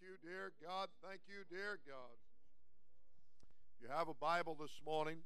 you, 0.00 0.16
dear 0.26 0.52
God. 0.64 0.88
Thank 1.06 1.20
you, 1.28 1.44
dear 1.50 1.78
God. 1.86 2.16
If 3.76 3.82
you 3.82 3.94
have 3.94 4.08
a 4.08 4.14
Bible 4.14 4.56
this 4.58 4.80
morning, 4.86 5.18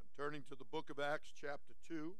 I'm 0.00 0.08
turning 0.16 0.42
to 0.48 0.54
the 0.54 0.64
book 0.64 0.88
of 0.88 0.98
Acts, 0.98 1.28
chapter 1.38 1.74
2. 1.88 2.14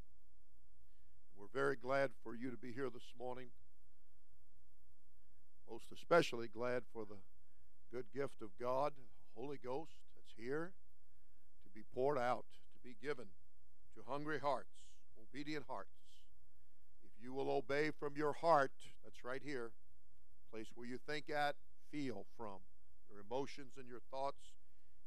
We're 1.39 1.47
very 1.55 1.77
glad 1.77 2.11
for 2.23 2.35
you 2.35 2.51
to 2.51 2.57
be 2.59 2.71
here 2.71 2.91
this 2.91 3.15
morning. 3.19 3.47
Most 5.71 5.87
especially 5.91 6.49
glad 6.49 6.83
for 6.93 7.07
the 7.07 7.17
good 7.91 8.05
gift 8.15 8.43
of 8.43 8.51
God, 8.61 8.93
the 8.95 9.41
Holy 9.41 9.59
Ghost, 9.65 9.97
that's 10.15 10.35
here 10.37 10.73
to 11.65 11.71
be 11.75 11.83
poured 11.95 12.19
out, 12.19 12.45
to 12.75 12.81
be 12.87 12.95
given 13.03 13.27
to 13.97 14.03
hungry 14.07 14.39
hearts, 14.39 14.75
obedient 15.31 15.65
hearts 15.67 16.02
you 17.23 17.33
will 17.33 17.51
obey 17.51 17.91
from 17.99 18.17
your 18.17 18.33
heart, 18.33 18.73
that's 19.05 19.25
right 19.25 19.43
here, 19.45 19.71
place 20.53 20.67
where 20.75 20.87
you 20.87 20.99
think 21.07 21.31
at, 21.31 21.55
feel 21.91 22.27
from, 22.37 22.59
your 23.11 23.21
emotions 23.21 23.73
and 23.79 23.89
your 23.89 24.01
thoughts, 24.11 24.43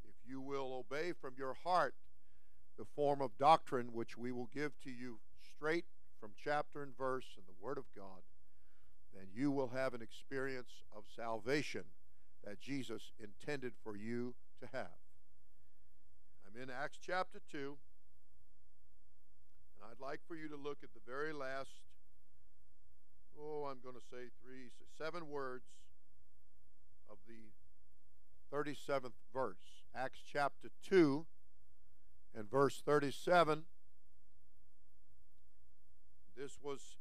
if 0.04 0.16
you 0.28 0.42
will 0.42 0.86
obey 0.86 1.12
from 1.20 1.34
your 1.38 1.56
heart 1.64 1.94
the 2.78 2.86
form 2.96 3.22
of 3.22 3.38
doctrine 3.38 3.94
which 3.94 4.18
we 4.18 4.32
will 4.32 4.50
give 4.54 4.72
to 4.84 4.90
you 4.90 5.20
straight 5.56 5.86
from 6.20 6.32
chapter 6.44 6.84
and 6.84 6.98
verse 6.98 7.26
in 7.38 7.44
the 7.48 7.66
Word 7.66 7.78
of 7.78 7.86
God, 7.96 8.22
then 9.14 9.28
you 9.34 9.52
will 9.52 9.70
have 9.70 9.94
an 9.94 10.02
experience 10.02 10.84
of 10.96 11.04
salvation 11.16 11.84
that 12.44 12.60
Jesus 12.60 13.12
intended 13.20 13.74
for 13.84 13.96
you 13.96 14.34
to 14.60 14.68
have. 14.74 14.98
I'm 16.46 16.62
in 16.62 16.70
Acts 16.70 16.98
chapter 17.02 17.40
2, 17.52 17.78
and 19.78 19.90
I'd 19.90 20.04
like 20.04 20.20
for 20.28 20.36
you 20.36 20.50
to 20.50 20.56
look 20.56 20.80
at 20.84 20.94
the 20.94 21.12
very 21.12 21.34
last 21.34 21.70
oh, 23.40 23.68
I'm 23.70 23.78
going 23.84 23.96
to 23.96 24.02
say 24.12 24.30
three, 24.44 24.70
seven 24.98 25.30
words 25.30 25.66
of 27.10 27.18
the 27.28 28.56
37th 28.56 29.12
verse. 29.34 29.84
Acts 29.96 30.20
chapter 30.32 30.70
2 30.88 31.26
and 32.36 32.50
verse 32.50 32.82
37. 32.86 33.64
This 36.38 36.58
was, 36.62 36.98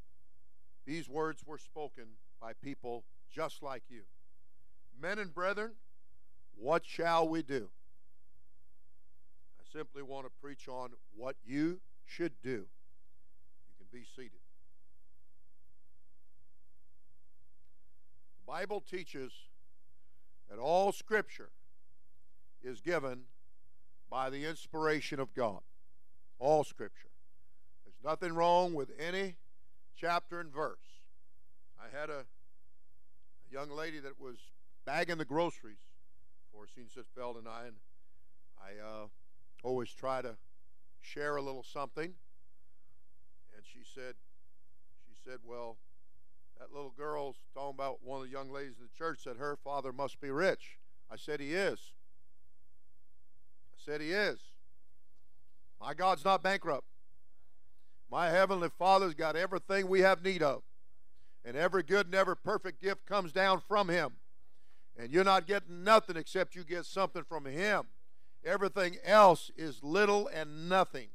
these 0.86 1.08
words 1.08 1.42
were 1.44 1.58
spoken 1.58 2.04
by 2.40 2.52
people 2.52 3.04
just 3.32 3.62
like 3.62 3.82
you. 3.88 4.02
Men 5.00 5.18
and 5.18 5.34
brethren, 5.34 5.72
what 6.56 6.84
shall 6.86 7.28
we 7.28 7.42
do? 7.42 7.68
I 9.58 9.76
simply 9.76 10.02
want 10.02 10.26
to 10.26 10.32
preach 10.40 10.68
on 10.68 10.90
what 11.16 11.36
you 11.44 11.80
should 12.06 12.32
do. 12.42 12.50
You 12.50 13.74
can 13.78 13.86
be 13.92 14.06
seated. 14.16 14.43
Bible 18.46 18.80
teaches 18.80 19.32
that 20.50 20.58
all 20.58 20.92
Scripture 20.92 21.50
is 22.62 22.80
given 22.80 23.22
by 24.10 24.30
the 24.30 24.44
inspiration 24.44 25.18
of 25.18 25.34
God. 25.34 25.60
All 26.38 26.64
Scripture. 26.64 27.08
There's 27.84 27.96
nothing 28.04 28.34
wrong 28.34 28.74
with 28.74 28.90
any 28.98 29.36
chapter 29.96 30.40
and 30.40 30.52
verse. 30.52 30.78
I 31.78 31.96
had 31.96 32.10
a, 32.10 32.20
a 32.20 33.52
young 33.52 33.70
lady 33.70 33.98
that 34.00 34.20
was 34.20 34.36
bagging 34.84 35.18
the 35.18 35.24
groceries 35.24 35.78
for 36.52 36.66
Seensitzfeld 36.66 37.38
and 37.38 37.48
I, 37.48 37.66
and 37.66 37.76
I 38.58 38.80
uh, 38.82 39.06
always 39.62 39.90
try 39.90 40.22
to 40.22 40.36
share 41.00 41.36
a 41.36 41.42
little 41.42 41.62
something. 41.62 42.14
And 43.54 43.64
she 43.64 43.80
said, 43.94 44.14
she 45.06 45.14
said, 45.28 45.38
well, 45.44 45.76
that 46.58 46.72
little 46.72 46.92
girl's 46.96 47.36
talking 47.54 47.74
about 47.74 47.98
one 48.02 48.20
of 48.20 48.26
the 48.26 48.32
young 48.32 48.50
ladies 48.50 48.74
in 48.78 48.84
the 48.84 48.96
church 48.96 49.20
said 49.22 49.36
her 49.36 49.56
father 49.56 49.92
must 49.92 50.20
be 50.20 50.30
rich. 50.30 50.78
I 51.10 51.16
said 51.16 51.40
he 51.40 51.52
is. 51.52 51.92
I 53.72 53.78
said 53.84 54.00
he 54.00 54.10
is. 54.10 54.38
My 55.80 55.94
God's 55.94 56.24
not 56.24 56.42
bankrupt. 56.42 56.86
My 58.10 58.28
heavenly 58.28 58.68
Father's 58.78 59.14
got 59.14 59.36
everything 59.36 59.88
we 59.88 60.00
have 60.00 60.22
need 60.22 60.42
of. 60.42 60.62
And 61.44 61.56
every 61.56 61.82
good 61.82 62.06
and 62.06 62.14
every 62.14 62.36
perfect 62.36 62.80
gift 62.80 63.04
comes 63.06 63.32
down 63.32 63.60
from 63.66 63.88
him. 63.88 64.12
And 64.96 65.12
you're 65.12 65.24
not 65.24 65.46
getting 65.46 65.82
nothing 65.84 66.16
except 66.16 66.54
you 66.54 66.64
get 66.64 66.86
something 66.86 67.24
from 67.24 67.44
him. 67.44 67.84
Everything 68.44 68.96
else 69.04 69.50
is 69.56 69.82
little 69.82 70.28
and 70.28 70.68
nothing. 70.68 71.08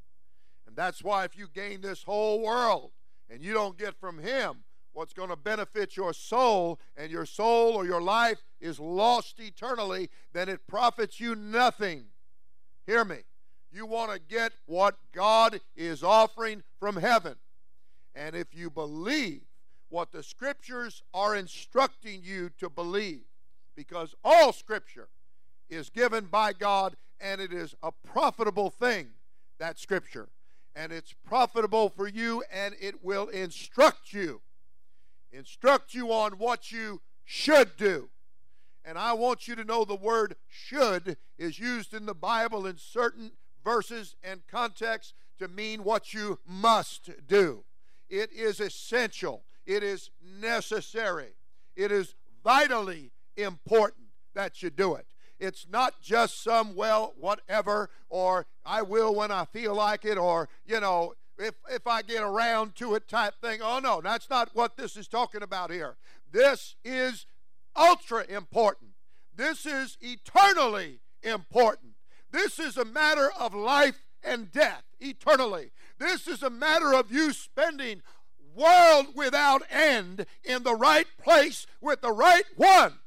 And 0.68 0.76
that's 0.76 1.04
why 1.04 1.24
if 1.24 1.38
you 1.38 1.48
gain 1.48 1.82
this 1.82 2.04
whole 2.04 2.42
world 2.42 2.92
and 3.30 3.42
you 3.42 3.54
don't 3.54 3.78
get 3.78 4.00
from 4.00 4.20
him 4.20 4.64
what's 5.00 5.14
going 5.14 5.30
to 5.30 5.36
benefit 5.38 5.96
your 5.96 6.12
soul, 6.12 6.78
and 6.98 7.10
your 7.10 7.26
soul 7.26 7.72
or 7.72 7.86
your 7.86 8.02
life 8.02 8.44
is 8.60 8.82
lost 8.82 9.40
eternally, 9.40 10.10
then 10.34 10.50
it 10.50 10.68
profits 10.68 11.22
you 11.22 11.36
nothing. 11.36 12.04
Hear 12.86 13.06
me. 13.06 13.20
You 13.72 13.86
want 13.86 14.12
to 14.12 14.20
get 14.20 14.52
what 14.66 14.98
God 15.14 15.62
is 15.74 16.04
offering 16.04 16.64
from 16.82 16.98
heaven. 16.98 17.36
And 18.14 18.36
if 18.36 18.48
you 18.54 18.70
believe 18.70 19.44
what 19.88 20.12
the 20.12 20.22
scriptures 20.22 21.02
are 21.14 21.34
instructing 21.34 22.20
you 22.22 22.50
to 22.60 22.70
believe, 22.70 23.22
because 23.78 24.16
all 24.22 24.52
scripture 24.52 25.08
is 25.70 25.90
given 25.90 26.26
by 26.26 26.52
God 26.52 26.98
and 27.22 27.40
it 27.40 27.54
is 27.54 27.74
a 27.82 27.94
profitable 27.94 28.70
thing, 28.70 29.12
that 29.60 29.80
scripture. 29.80 30.28
And 30.76 30.92
it's 30.92 31.14
profitable 31.26 31.88
for 31.88 32.10
you 32.10 32.44
and 32.52 32.76
it 32.82 33.02
will 33.02 33.30
instruct 33.30 34.12
you 34.12 34.42
instruct 35.32 35.94
you 35.94 36.12
on 36.12 36.34
what 36.34 36.72
you 36.72 37.02
should 37.26 37.78
do. 37.78 38.10
And 38.86 38.98
I 38.98 39.14
want 39.14 39.48
you 39.48 39.56
to 39.56 39.64
know 39.64 39.86
the 39.86 39.96
word 39.96 40.36
should 40.48 41.18
is 41.38 41.60
used 41.60 41.94
in 41.94 42.06
the 42.06 42.16
Bible 42.16 42.66
in 42.66 42.78
certain 42.78 43.32
verses 43.64 44.16
and 44.24 44.42
contexts 44.48 45.14
to 45.38 45.48
mean 45.48 45.84
what 45.84 46.14
you 46.14 46.40
must 46.48 47.10
do. 47.28 47.64
It 48.10 48.32
is 48.32 48.60
essential, 48.60 49.44
it 49.66 49.84
is 49.84 50.10
necessary, 50.42 51.36
it 51.76 51.92
is 51.92 52.16
vitally 52.44 53.12
important 53.38 54.08
that 54.34 54.64
you 54.64 54.70
do 54.70 54.96
it. 54.96 55.06
It's 55.40 55.68
not 55.70 56.02
just 56.02 56.44
some, 56.44 56.76
well, 56.76 57.14
whatever, 57.18 57.90
or 58.10 58.48
I 58.66 58.82
will 58.82 59.16
when 59.16 59.32
I 59.32 59.46
feel 59.46 59.74
like 59.76 60.04
it, 60.04 60.18
or, 60.18 60.50
you 60.66 60.80
know, 60.80 61.14
if, 61.40 61.56
if 61.72 61.88
I 61.88 62.02
get 62.02 62.22
around 62.22 62.76
to 62.76 62.96
it 62.96 63.08
type 63.08 63.36
thing. 63.42 63.62
Oh, 63.64 63.80
no, 63.80 64.02
that's 64.02 64.30
not 64.30 64.50
what 64.54 64.78
this 64.78 64.96
is 64.98 65.08
talking 65.08 65.42
about 65.42 65.72
here. 65.72 65.96
This 66.32 66.76
is 66.84 67.26
ultra 67.76 68.26
important. 68.28 68.92
This 69.36 69.66
is 69.66 69.98
eternally 70.02 71.00
important. 71.24 71.94
This 72.32 72.60
is 72.60 72.78
a 72.78 72.86
matter 72.86 73.32
of 73.40 73.56
life 73.56 74.04
and 74.24 74.52
death 74.52 74.84
eternally. 75.00 75.72
This 75.98 76.28
is 76.28 76.44
a 76.44 76.50
matter 76.50 76.94
of 76.94 77.12
you 77.12 77.32
spending 77.34 78.02
world 78.54 79.08
without 79.16 79.64
end 79.70 80.26
in 80.44 80.64
the 80.64 80.76
right 80.76 81.08
place 81.22 81.66
with 81.82 82.02
the 82.02 82.12
right 82.12 82.44
one. 82.56 83.00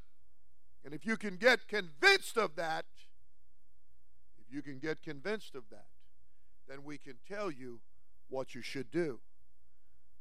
And 0.85 0.95
if 0.95 1.07
you 1.07 1.17
can 1.17 1.37
get 1.37 1.69
convinced 1.69 2.37
of 2.37 2.57
that, 2.57 2.87
if 4.41 4.55
you 4.55 4.63
can 4.63 4.79
get 4.79 5.03
convinced 5.03 5.55
of 5.55 5.65
that, 5.71 5.87
then 6.69 6.85
we 6.85 6.99
can 6.99 7.15
tell 7.29 7.51
you 7.51 7.81
what 8.33 8.55
you 8.55 8.63
should 8.63 8.91
do. 8.91 9.21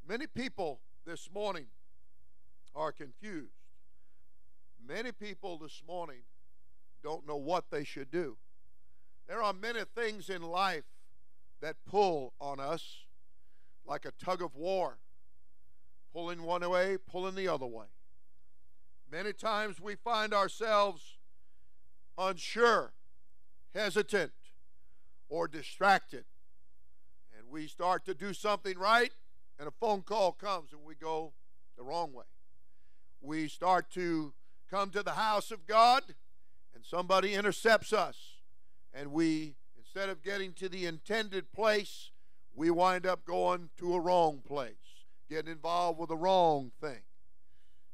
Many 0.07 0.27
people 0.27 0.81
this 1.05 1.29
morning 1.33 1.67
are 2.75 2.91
confused. 2.91 3.53
Many 4.85 5.13
people 5.13 5.57
this 5.57 5.81
morning 5.88 6.23
don't 7.01 7.25
know 7.25 7.38
what 7.38 7.72
they 7.72 7.85
should 7.85 8.11
do. 8.11 8.38
There 9.27 9.41
are 9.41 9.53
many 9.53 9.81
things 9.95 10.29
in 10.29 10.41
life 10.41 10.83
that 11.61 11.77
pull 11.85 12.33
on 12.41 12.59
us 12.59 13.05
like 13.85 14.05
a 14.05 14.11
tug 14.11 14.41
of 14.41 14.55
war, 14.55 14.97
pulling 16.11 16.43
one 16.43 16.69
way, 16.69 16.97
pulling 16.97 17.35
the 17.35 17.47
other 17.47 17.66
way. 17.66 17.85
Many 19.09 19.31
times 19.31 19.79
we 19.79 19.96
find 19.96 20.34
ourselves 20.34 21.17
unsure, 22.17 22.91
hesitant, 23.73 24.34
or 25.29 25.47
distracted 25.47 26.25
we 27.51 27.67
start 27.67 28.05
to 28.05 28.13
do 28.13 28.33
something 28.33 28.77
right, 28.77 29.11
and 29.59 29.67
a 29.67 29.71
phone 29.71 30.01
call 30.01 30.31
comes 30.31 30.71
and 30.71 30.81
we 30.85 30.95
go 30.95 31.33
the 31.77 31.83
wrong 31.83 32.13
way. 32.13 32.23
We 33.21 33.49
start 33.49 33.91
to 33.91 34.33
come 34.69 34.89
to 34.91 35.03
the 35.03 35.11
house 35.11 35.51
of 35.51 35.67
God, 35.67 36.03
and 36.73 36.85
somebody 36.85 37.33
intercepts 37.33 37.91
us, 37.91 38.15
and 38.93 39.11
we, 39.11 39.55
instead 39.77 40.07
of 40.07 40.23
getting 40.23 40.53
to 40.53 40.69
the 40.69 40.85
intended 40.85 41.51
place, 41.51 42.11
we 42.55 42.71
wind 42.71 43.05
up 43.05 43.25
going 43.25 43.69
to 43.77 43.95
a 43.95 43.99
wrong 43.99 44.41
place, 44.47 45.05
getting 45.29 45.51
involved 45.51 45.99
with 45.99 46.09
the 46.09 46.17
wrong 46.17 46.71
thing. 46.79 47.01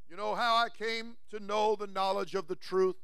You 0.08 0.16
know 0.16 0.36
how 0.36 0.56
I 0.56 0.70
came 0.70 1.18
to 1.32 1.40
know 1.40 1.76
the 1.76 1.88
knowledge 1.88 2.36
of 2.36 2.48
the 2.48 2.56
truth 2.56 2.96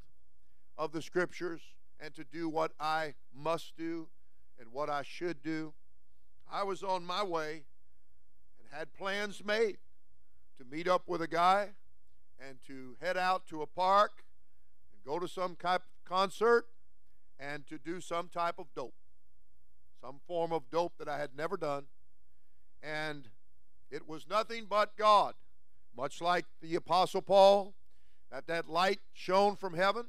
of 0.77 0.91
the 0.91 1.01
Scriptures 1.01 1.61
and 2.00 2.13
to 2.13 2.23
do 2.23 2.47
what 2.47 2.71
I 2.79 3.15
must 3.35 3.75
do 3.75 4.07
and 4.59 4.71
what 4.71 4.89
I 4.89 5.01
should 5.01 5.41
do? 5.41 5.73
I 6.53 6.61
was 6.61 6.83
on 6.83 7.03
my 7.03 7.23
way 7.23 7.63
and 8.59 8.67
had 8.71 8.94
plans 8.94 9.44
made 9.44 9.77
to 10.59 10.63
meet 10.63 10.88
up 10.88 11.01
with 11.07 11.19
a 11.23 11.27
guy 11.27 11.69
and 12.39 12.59
to 12.67 12.95
head 13.01 13.17
out 13.17 13.47
to 13.47 13.63
a 13.63 13.65
park 13.65 14.23
and 14.94 15.03
go 15.03 15.17
to 15.17 15.27
some 15.27 15.55
type 15.55 15.81
of 15.81 16.07
concert 16.07 16.67
and 17.39 17.65
to 17.65 17.79
do 17.79 18.00
some 18.00 18.29
type 18.29 18.59
of 18.59 18.67
dope, 18.75 18.94
some 20.00 20.19
form 20.27 20.51
of 20.51 20.69
dope 20.69 20.94
that 21.00 21.09
I 21.09 21.17
had 21.17 21.31
never 21.35 21.57
done. 21.57 21.85
And 22.83 23.29
it 23.89 24.07
was 24.07 24.29
nothing 24.29 24.67
but 24.69 24.95
God, 24.95 25.33
much 25.97 26.21
like 26.21 26.45
the 26.61 26.75
Apostle 26.75 27.23
Paul, 27.23 27.73
that 28.31 28.45
that 28.45 28.69
light 28.69 29.00
shone 29.11 29.55
from 29.55 29.73
heaven 29.73 30.05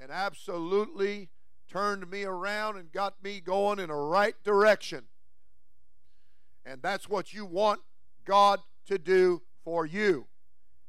and 0.00 0.10
absolutely 0.10 1.28
turned 1.70 2.10
me 2.10 2.24
around 2.24 2.78
and 2.78 2.90
got 2.90 3.22
me 3.22 3.38
going 3.38 3.78
in 3.78 3.90
a 3.90 3.96
right 3.96 4.34
direction. 4.42 5.04
And 6.64 6.80
that's 6.82 7.08
what 7.08 7.32
you 7.32 7.44
want 7.44 7.80
God 8.24 8.60
to 8.86 8.98
do 8.98 9.42
for 9.64 9.86
you. 9.86 10.26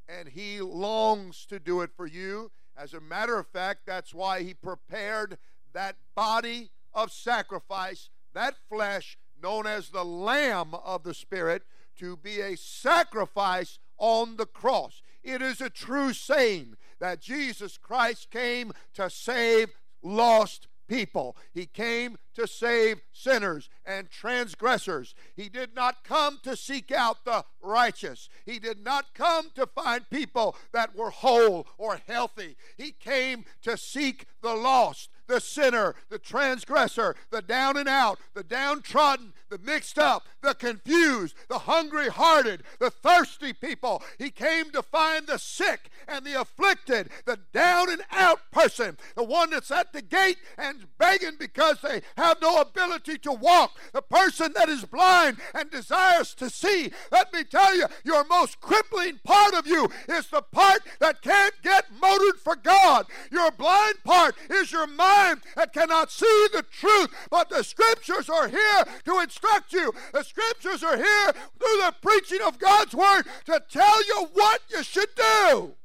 And 0.07 0.29
He 0.29 0.61
longs 0.61 1.45
to 1.47 1.59
do 1.59 1.81
it 1.81 1.91
for 1.95 2.05
you. 2.05 2.51
As 2.77 2.93
a 2.93 3.01
matter 3.01 3.37
of 3.37 3.47
fact, 3.47 3.81
that's 3.85 4.13
why 4.13 4.43
He 4.43 4.53
prepared 4.53 5.37
that 5.73 5.95
body 6.15 6.71
of 6.93 7.11
sacrifice, 7.11 8.09
that 8.33 8.55
flesh 8.69 9.17
known 9.41 9.67
as 9.67 9.89
the 9.89 10.05
Lamb 10.05 10.73
of 10.73 11.03
the 11.03 11.13
Spirit, 11.13 11.63
to 11.97 12.17
be 12.17 12.39
a 12.39 12.57
sacrifice 12.57 13.79
on 13.97 14.37
the 14.37 14.45
cross. 14.45 15.01
It 15.23 15.41
is 15.41 15.61
a 15.61 15.69
true 15.69 16.13
saying 16.13 16.75
that 16.99 17.21
Jesus 17.21 17.77
Christ 17.77 18.31
came 18.31 18.73
to 18.95 19.09
save 19.09 19.69
lost 20.01 20.67
people. 20.88 21.35
He 21.53 21.65
came 21.65 22.18
to 22.35 22.47
save 22.47 23.01
sinners 23.12 23.69
and 23.85 24.09
transgressors. 24.09 25.15
He 25.35 25.50
did 25.50 25.75
not 25.75 26.03
come 26.03 26.39
to 26.44 26.56
seek 26.56 26.91
out 26.91 27.25
the 27.25 27.45
righteous. 27.62 28.30
He 28.45 28.59
did 28.59 28.83
not 28.83 29.13
come 29.13 29.50
to 29.56 29.68
find 29.68 30.09
people 30.09 30.56
that 30.74 30.95
were 30.95 31.09
whole 31.09 31.68
or 31.77 32.01
healthy. 32.07 32.56
He 32.77 32.91
came 32.91 33.45
to 33.63 33.77
seek 33.77 34.25
the 34.41 34.56
lost 34.56 35.09
the 35.27 35.39
sinner, 35.39 35.95
the 36.09 36.19
transgressor, 36.19 37.15
the 37.29 37.41
down 37.41 37.77
and 37.77 37.87
out, 37.87 38.19
the 38.33 38.43
downtrodden, 38.43 39.33
the 39.49 39.57
mixed 39.59 39.99
up, 39.99 40.27
the 40.41 40.53
confused, 40.53 41.35
the 41.47 41.59
hungry 41.59 42.09
hearted, 42.09 42.63
the 42.79 42.89
thirsty 42.89 43.53
people. 43.53 44.01
He 44.17 44.31
came 44.31 44.71
to 44.71 44.81
find 44.81 45.27
the 45.27 45.37
sick 45.37 45.89
and 46.07 46.25
the 46.25 46.39
afflicted, 46.39 47.09
the 47.25 47.39
down 47.53 47.91
and 47.91 48.01
out 48.11 48.39
person, 48.51 48.97
the 49.15 49.23
one 49.23 49.51
that's 49.51 49.71
at 49.71 49.93
the 49.93 50.01
gate 50.01 50.37
and 50.57 50.85
begging 50.97 51.37
because 51.39 51.77
they 51.81 52.01
have 52.17 52.41
no 52.41 52.61
ability 52.61 53.17
to 53.19 53.31
walk, 53.31 53.77
the 53.93 54.01
person 54.01 54.53
that 54.55 54.69
is 54.69 54.85
blind 54.85 55.37
and 55.53 55.69
desires 55.69 56.33
to 56.35 56.49
see. 56.49 56.91
Let 57.11 57.31
me 57.33 57.43
tell 57.43 57.75
you, 57.75 57.85
your 58.03 58.25
most 58.25 58.59
crippling 58.59 59.19
part 59.23 59.53
of 59.53 59.67
you 59.67 59.87
is 60.09 60.27
the 60.27 60.41
part 60.41 60.81
that 60.99 61.21
can't 61.21 61.53
get 61.61 61.85
motored 62.01 62.39
for 62.39 62.55
God. 62.55 63.05
Your 63.31 63.51
blind 63.51 64.03
part 64.03 64.35
is 64.49 64.71
your 64.71 64.87
mind 64.87 65.12
mind 65.13 65.42
that 65.56 65.74
cannot 65.74 66.12
see 66.12 66.48
the 66.51 66.63
truth. 66.63 67.10
But 67.30 67.50
the 67.50 67.63
scriptures 67.63 68.30
are 68.30 68.48
here 68.48 68.83
to 69.06 69.19
instruct 69.19 69.74
you. 69.74 69.94
The 70.13 70.24
scriptures 70.24 70.83
are 70.83 70.98
here 70.98 71.31
through 71.31 71.77
the 71.77 71.94
preaching 72.01 72.42
of 72.45 72.60
God's 72.60 72.94
word 72.94 73.24
to 73.45 73.62
tell 73.69 74.06
you 74.06 74.30
what 74.33 74.62
you 74.69 74.83
should 74.83 75.10
do 75.15 75.75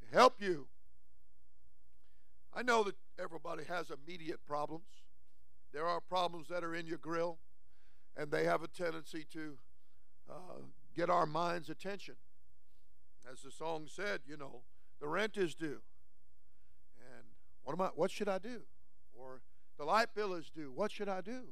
to 0.00 0.16
help 0.16 0.40
you. 0.40 0.66
I 2.54 2.62
know 2.62 2.82
that 2.84 2.96
everybody 3.18 3.64
has 3.64 3.90
immediate 3.90 4.44
problems. 4.46 4.84
There 5.72 5.86
are 5.86 6.00
problems 6.00 6.48
that 6.48 6.62
are 6.62 6.74
in 6.74 6.86
your 6.86 6.98
grill, 6.98 7.38
and 8.16 8.30
they 8.30 8.44
have 8.44 8.62
a 8.62 8.68
tendency 8.68 9.24
to 9.32 9.56
uh, 10.30 10.60
get 10.94 11.08
our 11.08 11.24
mind's 11.24 11.70
attention. 11.70 12.16
As 13.30 13.40
the 13.40 13.50
song 13.50 13.86
said, 13.86 14.20
you 14.26 14.36
know, 14.36 14.60
the 15.00 15.08
rent 15.08 15.36
is 15.36 15.54
due. 15.54 15.80
What 17.64 17.74
am 17.74 17.80
I? 17.80 17.88
What 17.94 18.10
should 18.10 18.28
I 18.28 18.38
do? 18.38 18.62
Or 19.14 19.40
the 19.78 19.84
light 19.84 20.14
bill 20.14 20.34
is 20.34 20.50
due. 20.54 20.72
What 20.74 20.90
should 20.90 21.08
I 21.08 21.20
do? 21.20 21.42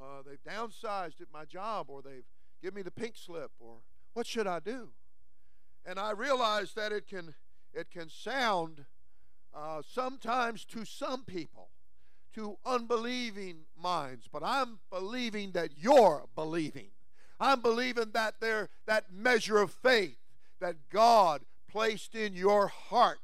Uh, 0.00 0.22
they've 0.26 0.42
downsized 0.42 1.20
at 1.20 1.28
my 1.32 1.44
job, 1.44 1.86
or 1.88 2.02
they've 2.02 2.24
given 2.62 2.76
me 2.76 2.82
the 2.82 2.90
pink 2.90 3.14
slip, 3.16 3.50
or 3.58 3.78
what 4.14 4.26
should 4.26 4.46
I 4.46 4.60
do? 4.60 4.88
And 5.84 5.98
I 5.98 6.12
realize 6.12 6.74
that 6.74 6.92
it 6.92 7.06
can 7.06 7.34
it 7.72 7.90
can 7.90 8.08
sound 8.08 8.84
uh, 9.54 9.82
sometimes 9.86 10.64
to 10.66 10.84
some 10.84 11.24
people, 11.24 11.68
to 12.34 12.56
unbelieving 12.64 13.60
minds, 13.80 14.28
but 14.30 14.42
I'm 14.44 14.78
believing 14.90 15.52
that 15.52 15.70
you're 15.76 16.26
believing. 16.34 16.88
I'm 17.40 17.60
believing 17.60 18.10
that 18.12 18.34
there 18.40 18.68
that 18.86 19.12
measure 19.12 19.58
of 19.58 19.72
faith 19.72 20.18
that 20.60 20.88
God 20.90 21.42
placed 21.68 22.14
in 22.14 22.34
your 22.34 22.68
heart 22.68 23.18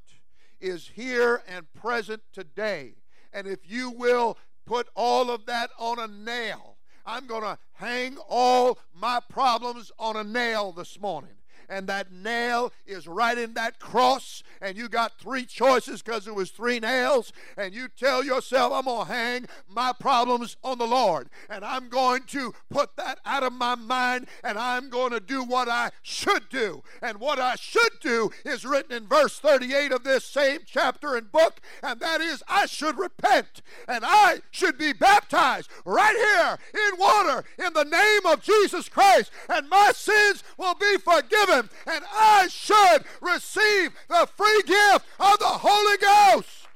is 0.64 0.90
here 0.94 1.42
and 1.46 1.72
present 1.74 2.22
today. 2.32 2.94
And 3.32 3.46
if 3.46 3.70
you 3.70 3.90
will 3.90 4.38
put 4.64 4.88
all 4.94 5.30
of 5.30 5.44
that 5.46 5.70
on 5.78 5.98
a 5.98 6.08
nail, 6.08 6.78
I'm 7.04 7.26
going 7.26 7.42
to 7.42 7.58
hang 7.74 8.16
all 8.28 8.78
my 8.94 9.20
problems 9.28 9.92
on 9.98 10.16
a 10.16 10.24
nail 10.24 10.72
this 10.72 10.98
morning 10.98 11.36
and 11.68 11.86
that 11.86 12.12
nail 12.12 12.72
is 12.86 13.06
right 13.06 13.36
in 13.36 13.54
that 13.54 13.78
cross, 13.78 14.42
and 14.60 14.76
you 14.76 14.88
got 14.88 15.18
three 15.18 15.44
choices 15.44 16.02
because 16.02 16.26
it 16.26 16.34
was 16.34 16.50
three 16.50 16.80
nails, 16.80 17.32
and 17.56 17.74
you 17.74 17.88
tell 17.88 18.24
yourself, 18.24 18.72
I'm 18.72 18.84
going 18.84 19.06
to 19.06 19.12
hang 19.12 19.46
my 19.68 19.92
problems 19.92 20.56
on 20.62 20.78
the 20.78 20.86
Lord, 20.86 21.28
and 21.48 21.64
I'm 21.64 21.88
going 21.88 22.22
to 22.28 22.54
put 22.70 22.96
that 22.96 23.18
out 23.24 23.42
of 23.42 23.52
my 23.52 23.74
mind, 23.74 24.26
and 24.42 24.58
I'm 24.58 24.90
going 24.90 25.12
to 25.12 25.20
do 25.20 25.42
what 25.42 25.68
I 25.68 25.90
should 26.02 26.48
do. 26.48 26.82
And 27.02 27.18
what 27.18 27.38
I 27.38 27.54
should 27.56 28.00
do 28.00 28.30
is 28.44 28.64
written 28.64 28.92
in 28.92 29.06
verse 29.06 29.38
38 29.38 29.92
of 29.92 30.04
this 30.04 30.24
same 30.24 30.60
chapter 30.66 31.14
and 31.14 31.30
book, 31.30 31.60
and 31.82 32.00
that 32.00 32.20
is, 32.20 32.42
I 32.48 32.66
should 32.66 32.98
repent, 32.98 33.62
and 33.88 34.04
I 34.06 34.40
should 34.50 34.78
be 34.78 34.92
baptized 34.92 35.70
right 35.84 36.16
here 36.16 36.58
in 36.74 36.98
water 36.98 37.44
in 37.58 37.72
the 37.72 37.84
name 37.84 38.26
of 38.26 38.42
Jesus 38.42 38.88
Christ, 38.88 39.30
and 39.48 39.68
my 39.68 39.92
sins 39.94 40.42
will 40.56 40.74
be 40.74 40.96
forgiven 40.98 41.53
and 41.54 42.04
I 42.12 42.48
should 42.50 43.04
receive 43.20 43.92
the 44.08 44.28
free 44.36 44.62
gift 44.66 45.06
of 45.20 45.38
the 45.38 45.44
Holy 45.46 45.96
Ghost. 45.98 46.68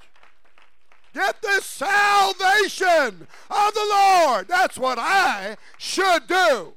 Get 1.14 1.40
the 1.42 1.60
salvation 1.60 3.26
of 3.50 3.74
the 3.74 3.86
Lord. 3.90 4.46
That's 4.48 4.78
what 4.78 4.98
I 4.98 5.56
should 5.78 6.26
do. 6.26 6.74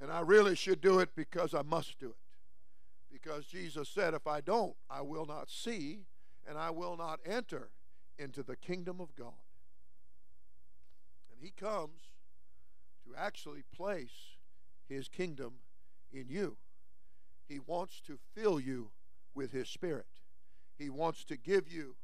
And 0.00 0.10
I 0.10 0.20
really 0.20 0.54
should 0.54 0.80
do 0.80 1.00
it 1.00 1.10
because 1.16 1.54
I 1.54 1.62
must 1.62 1.98
do 1.98 2.08
it. 2.08 2.16
Because 3.12 3.46
Jesus 3.46 3.88
said, 3.88 4.14
if 4.14 4.26
I 4.26 4.40
don't, 4.40 4.74
I 4.88 5.00
will 5.02 5.26
not 5.26 5.50
see 5.50 6.00
and 6.48 6.56
I 6.56 6.70
will 6.70 6.96
not 6.96 7.20
enter 7.26 7.70
into 8.18 8.42
the 8.42 8.56
kingdom 8.56 9.00
of 9.00 9.14
God. 9.16 9.32
And 11.30 11.40
He 11.40 11.50
comes 11.50 12.00
to 13.04 13.20
actually 13.20 13.62
place 13.74 14.35
his 14.88 15.08
kingdom 15.08 15.54
in 16.12 16.28
you. 16.28 16.56
He 17.48 17.58
wants 17.58 18.00
to 18.06 18.18
fill 18.34 18.58
you 18.58 18.90
with 19.34 19.52
his 19.52 19.68
spirit. 19.68 20.06
He 20.78 20.90
wants 20.90 21.24
to 21.24 21.36
give 21.36 21.72
you 21.72 21.96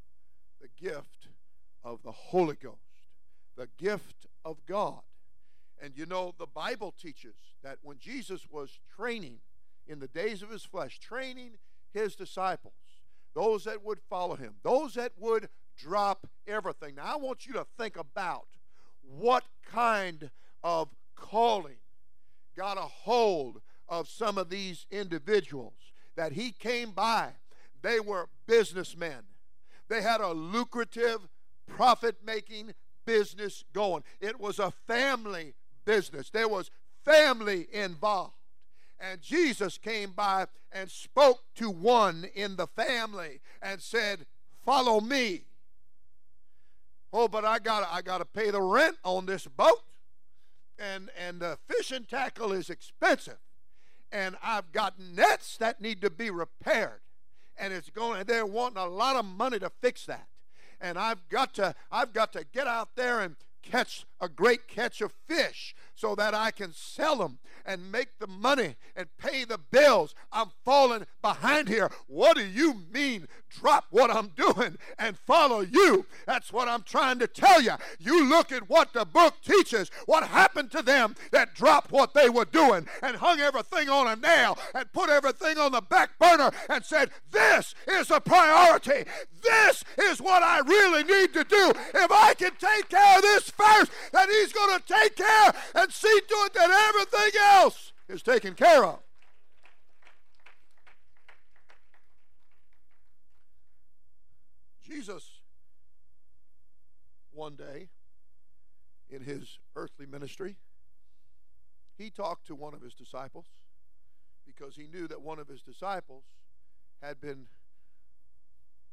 the 0.61 0.69
gift 0.81 1.29
of 1.85 2.03
the 2.03 2.12
Holy 2.12 2.57
Ghost, 2.57 2.79
the 3.57 3.69
gift 3.79 4.27
of 4.45 4.65
God. 4.67 5.01
And 5.83 5.97
you 5.97 6.07
know, 6.07 6.35
the 6.39 6.47
Bible 6.47 6.95
teaches 7.01 7.35
that 7.65 7.79
when 7.83 7.99
Jesus 7.99 8.47
was 8.51 8.79
training 8.97 9.39
in 9.89 9.99
the 9.99 10.09
days 10.09 10.43
of 10.43 10.51
his 10.51 10.65
flesh, 10.65 11.01
training 11.01 11.53
his 11.93 12.15
disciples, 12.15 12.75
those 13.35 13.65
that 13.65 13.85
would 13.85 13.99
follow 14.09 14.37
him, 14.37 14.55
those 14.62 14.95
that 14.95 15.12
would 15.19 15.49
drop 15.77 16.29
everything. 16.47 16.95
Now, 16.95 17.15
I 17.15 17.17
want 17.17 17.47
you 17.47 17.55
to 17.55 17.67
think 17.79 17.97
about 17.97 18.47
what 19.03 19.45
kind 19.71 20.31
of 20.62 20.89
calling 21.17 21.77
got 22.57 22.77
a 22.77 22.83
hold 22.83 23.61
of 23.89 24.09
some 24.09 24.39
of 24.39 24.49
these 24.49 24.87
individuals 24.91 25.75
that 26.17 26.33
he 26.33 26.53
came 26.53 26.91
by. 26.91 27.31
They 27.83 28.01
were 28.01 28.29
businessmen, 28.47 29.25
they 29.89 30.03
had 30.03 30.21
a 30.21 30.33
lucrative, 30.33 31.29
profit 31.67 32.17
making 32.25 32.75
business 33.05 33.65
going. 33.73 34.05
It 34.21 34.39
was 34.39 34.59
a 34.59 34.73
family 34.87 35.55
business, 35.85 36.31
there 36.31 36.49
was 36.49 36.71
family 37.05 37.67
involved. 37.73 38.35
And 39.01 39.21
Jesus 39.21 39.79
came 39.79 40.13
by 40.13 40.47
and 40.71 40.89
spoke 40.89 41.41
to 41.57 41.69
one 41.69 42.27
in 42.35 42.55
the 42.55 42.69
family 42.69 43.41
and 43.61 43.81
said, 43.81 44.27
Follow 44.65 45.01
me. 45.01 45.43
Oh, 47.13 47.27
but 47.27 47.45
I 47.45 47.59
got 47.59 47.87
I 47.91 48.01
got 48.01 48.19
to 48.19 48.25
pay 48.25 48.51
the 48.51 48.63
rent 48.63 48.97
on 49.05 49.27
this 49.27 49.47
boat 49.47 49.81
and 50.79 51.11
and 51.19 51.41
the 51.41 51.59
fishing 51.69 52.05
tackle 52.05 52.52
is 52.52 52.71
expensive, 52.71 53.38
and 54.11 54.37
I've 54.43 54.73
got 54.73 54.99
nets 54.99 55.57
that 55.59 55.81
need 55.81 56.00
to 56.02 56.11
be 56.11 56.31
repaired, 56.31 57.00
and 57.57 57.73
it's 57.73 57.91
going. 57.91 58.25
They're 58.25 58.47
wanting 58.47 58.83
a 58.83 58.87
lot 58.87 59.17
of 59.17 59.25
money 59.25 59.59
to 59.59 59.71
fix 59.81 60.07
that, 60.07 60.26
and 60.81 60.99
I've 60.99 61.29
got 61.29 61.55
to 61.55 61.75
I've 61.91 62.12
got 62.12 62.33
to 62.35 62.45
get 62.52 62.67
out 62.67 62.97
there 62.97 63.21
and 63.21 63.37
catch 63.62 64.05
a 64.23 64.29
great 64.29 64.69
catch 64.69 65.00
of 65.00 65.12
fish 65.26 65.75
so 65.95 66.14
that 66.14 66.33
I 66.33 66.52
can 66.52 66.73
sell 66.73 67.17
them 67.17 67.38
and 67.67 67.93
make 67.93 68.19
the 68.19 68.26
money 68.26 68.76
and 68.97 69.07
pay 69.19 69.45
the 69.45 69.59
bills. 69.59 70.14
I'm 70.33 70.50
falling 70.64 71.07
behind 71.21 71.69
here. 71.69 71.91
What 72.07 72.37
do 72.37 72.45
you 72.45 72.75
mean, 72.93 73.29
drop 73.49 73.87
what 73.91 74.11
I'm 74.11 74.29
doing 74.29 74.79
and 74.99 75.19
follow 75.19 75.61
you? 75.61 76.07
That's 76.26 76.52
what 76.52 76.69
I'm 76.69 76.83
trying 76.83 77.19
to 77.21 77.26
tell 77.26 77.61
you. 77.61 77.73
You 77.99 78.29
look 78.29 78.52
at 78.52 78.69
what 78.69 78.93
the 78.93 79.05
book 79.05 79.35
teaches, 79.45 79.91
what 80.07 80.26
happened 80.26 80.71
to 80.73 80.83
them 80.83 81.14
that 81.31 81.55
dropped 81.55 81.93
what 81.93 82.14
they 82.14 82.29
were 82.29 82.45
doing 82.45 82.87
and 83.02 83.17
hung 83.17 83.41
everything 83.41 83.88
on 83.88 84.09
a 84.09 84.17
nail 84.17 84.59
and 84.75 84.93
put 84.93 85.11
everything 85.11 85.59
on 85.59 85.73
the 85.73 85.83
back 85.83 86.19
burner 86.19 86.50
and 86.69 86.85
said, 86.85 87.11
This 87.31 87.75
is 87.87 88.11
a 88.11 88.21
priority. 88.21 89.05
This 89.43 89.85
is 89.99 90.21
what 90.21 90.43
I 90.43 90.61
really 90.61 91.02
need 91.05 91.33
to 91.35 91.45
do. 91.45 91.73
If 91.95 92.11
I 92.11 92.35
can 92.35 92.52
take 92.59 92.88
care 92.88 93.17
of 93.17 93.23
this 93.23 93.50
first, 93.50 93.91
then 94.12 94.28
He's 94.31 94.52
going 94.52 94.78
to 94.78 94.85
take 94.87 95.16
care 95.16 95.54
and 95.75 95.92
see 95.92 96.21
to 96.28 96.35
it 96.47 96.54
that 96.54 96.88
everything 96.88 97.40
else 97.40 97.92
is 98.09 98.23
taken 98.23 98.54
care 98.54 98.85
of. 98.85 99.00
Jesus, 104.87 105.40
one 107.33 107.57
day 107.57 107.88
in 109.09 109.23
his 109.23 109.59
earthly 109.75 110.07
ministry, 110.07 110.57
he 111.97 112.11
talked 112.11 112.47
to 112.47 112.54
one 112.54 112.75
of 112.75 112.83
his 112.83 112.95
disciples 112.95 113.47
because 114.47 114.76
he 114.76 114.87
knew 114.87 115.09
that 115.09 115.23
one 115.23 115.38
of 115.38 115.49
his 115.49 115.62
disciples 115.62 116.25
had 117.00 117.21
been 117.21 117.47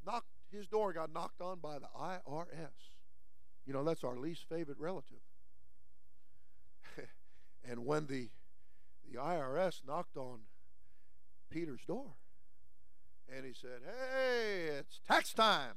knocked, 0.06 0.28
his 0.52 0.68
door 0.68 0.94
got 0.94 1.14
knocked 1.14 1.42
on 1.42 1.60
by 1.60 1.80
the 1.80 1.88
IRS. 2.00 2.99
You 3.70 3.76
know, 3.76 3.84
that's 3.84 4.04
our 4.04 4.18
least 4.18 4.46
favorite 4.50 4.80
relative. 4.80 5.20
and 7.70 7.86
when 7.86 8.08
the 8.08 8.30
the 9.08 9.20
IRS 9.20 9.86
knocked 9.86 10.18
on 10.18 10.40
Peter's 11.52 11.86
door, 11.86 12.16
and 13.32 13.46
he 13.46 13.54
said, 13.54 13.82
"Hey, 13.86 14.70
it's 14.80 15.00
tax 15.08 15.34
time. 15.34 15.76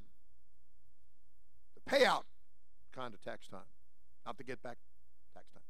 The 1.74 1.82
payout 1.82 2.22
kind 2.92 3.12
of 3.12 3.20
tax 3.20 3.46
time, 3.48 3.68
not 4.24 4.38
to 4.38 4.44
get 4.44 4.62
back 4.62 4.78
tax 5.34 5.50
time." 5.52 5.62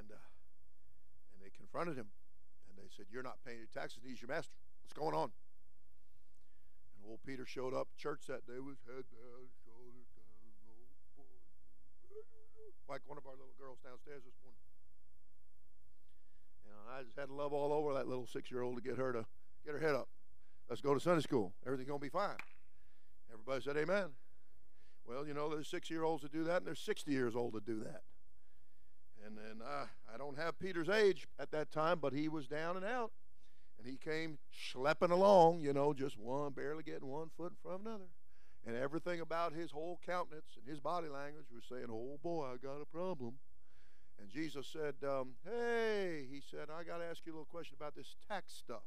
And 0.00 0.10
uh, 0.10 0.14
and 1.32 1.46
they 1.46 1.50
confronted 1.56 1.94
him, 1.94 2.08
and 2.68 2.76
they 2.76 2.90
said, 2.96 3.06
"You're 3.08 3.22
not 3.22 3.36
paying 3.46 3.58
your 3.58 3.68
taxes. 3.72 4.02
He's 4.04 4.20
your 4.20 4.30
master. 4.30 4.56
What's 4.82 4.94
going 4.94 5.14
on?" 5.14 5.30
And 6.96 7.08
old 7.08 7.20
Peter 7.24 7.46
showed 7.46 7.72
up 7.72 7.86
church 7.96 8.22
that 8.26 8.48
day 8.48 8.58
with 8.58 8.78
head 8.88 9.04
down, 9.12 9.46
like 12.88 13.00
one 13.06 13.18
of 13.18 13.26
our 13.26 13.32
little 13.32 13.54
girls 13.58 13.78
downstairs 13.84 14.22
this 14.24 14.34
morning. 14.42 14.58
Know, 16.66 16.98
I 16.98 17.02
just 17.02 17.16
had 17.16 17.26
to 17.26 17.34
love 17.34 17.52
all 17.52 17.72
over 17.72 17.94
that 17.94 18.08
little 18.08 18.26
six-year-old 18.26 18.76
to 18.76 18.82
get 18.82 18.96
her 18.96 19.12
to 19.12 19.24
get 19.64 19.74
her 19.74 19.80
head 19.80 19.94
up. 19.94 20.08
Let's 20.68 20.80
go 20.80 20.94
to 20.94 21.00
Sunday 21.00 21.22
school. 21.22 21.52
Everything's 21.66 21.88
gonna 21.88 22.00
be 22.00 22.08
fine. 22.08 22.36
Everybody 23.32 23.62
said 23.62 23.76
amen. 23.76 24.10
Well, 25.06 25.26
you 25.26 25.34
know, 25.34 25.50
there's 25.50 25.68
six-year-olds 25.68 26.22
that 26.22 26.32
do 26.32 26.44
that, 26.44 26.58
and 26.58 26.66
there's 26.66 26.80
60 26.80 27.10
years 27.10 27.34
old 27.34 27.54
that 27.54 27.66
do 27.66 27.80
that. 27.80 28.02
And 29.24 29.36
then 29.36 29.66
uh, 29.66 29.86
I 30.12 30.16
don't 30.16 30.38
have 30.38 30.58
Peter's 30.58 30.88
age 30.88 31.26
at 31.38 31.50
that 31.52 31.70
time, 31.70 31.98
but 32.00 32.12
he 32.12 32.28
was 32.28 32.46
down 32.46 32.76
and 32.76 32.84
out. 32.84 33.12
And 33.78 33.86
he 33.86 33.96
came 33.96 34.38
schlepping 34.54 35.10
along, 35.10 35.60
you 35.60 35.72
know, 35.72 35.92
just 35.92 36.18
one, 36.18 36.52
barely 36.52 36.82
getting 36.82 37.08
one 37.08 37.30
foot 37.36 37.52
in 37.52 37.56
front 37.62 37.80
of 37.80 37.86
another. 37.86 38.04
And 38.66 38.76
everything 38.76 39.20
about 39.20 39.52
his 39.52 39.70
whole 39.72 39.98
countenance 40.06 40.56
and 40.56 40.68
his 40.68 40.78
body 40.78 41.08
language 41.08 41.46
was 41.52 41.64
saying, 41.68 41.86
Oh 41.90 42.18
boy, 42.22 42.46
I 42.46 42.56
got 42.56 42.80
a 42.80 42.86
problem. 42.86 43.34
And 44.20 44.30
Jesus 44.30 44.66
said, 44.72 44.94
um, 45.08 45.30
Hey, 45.44 46.26
he 46.30 46.40
said, 46.48 46.68
I 46.70 46.84
got 46.84 46.98
to 46.98 47.04
ask 47.04 47.20
you 47.26 47.32
a 47.32 47.34
little 47.34 47.46
question 47.46 47.74
about 47.76 47.96
this 47.96 48.14
tax 48.28 48.52
stuff. 48.52 48.84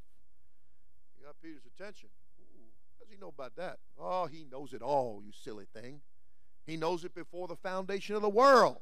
He 1.18 1.26
got 1.26 1.36
Peter's 1.42 1.66
attention. 1.76 2.10
Ooh, 2.40 2.72
how 2.98 3.04
does 3.04 3.12
he 3.12 3.20
know 3.20 3.34
about 3.38 3.58
that? 3.58 3.80
Oh, 4.00 4.28
he 4.28 4.46
knows 4.50 4.72
it 4.74 4.82
all, 4.82 5.22
you 5.26 5.32
silly 5.34 5.66
thing. 5.74 6.00
He 6.66 6.78
knows 6.78 7.04
it 7.04 7.14
before 7.14 7.48
the 7.48 7.58
foundation 7.58 8.16
of 8.16 8.22
the 8.22 8.30
world. 8.30 8.80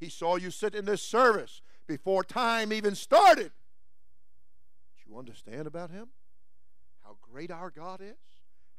He 0.00 0.08
saw 0.08 0.36
you 0.36 0.50
sit 0.50 0.74
in 0.74 0.84
this 0.84 1.02
service 1.02 1.62
before 1.86 2.24
time 2.24 2.72
even 2.72 2.96
started. 2.96 3.52
Do 4.96 5.10
you 5.10 5.18
understand 5.18 5.68
about 5.68 5.90
him? 5.90 6.08
How 7.04 7.16
great 7.22 7.50
our 7.50 7.70
God 7.70 8.00
is? 8.00 8.16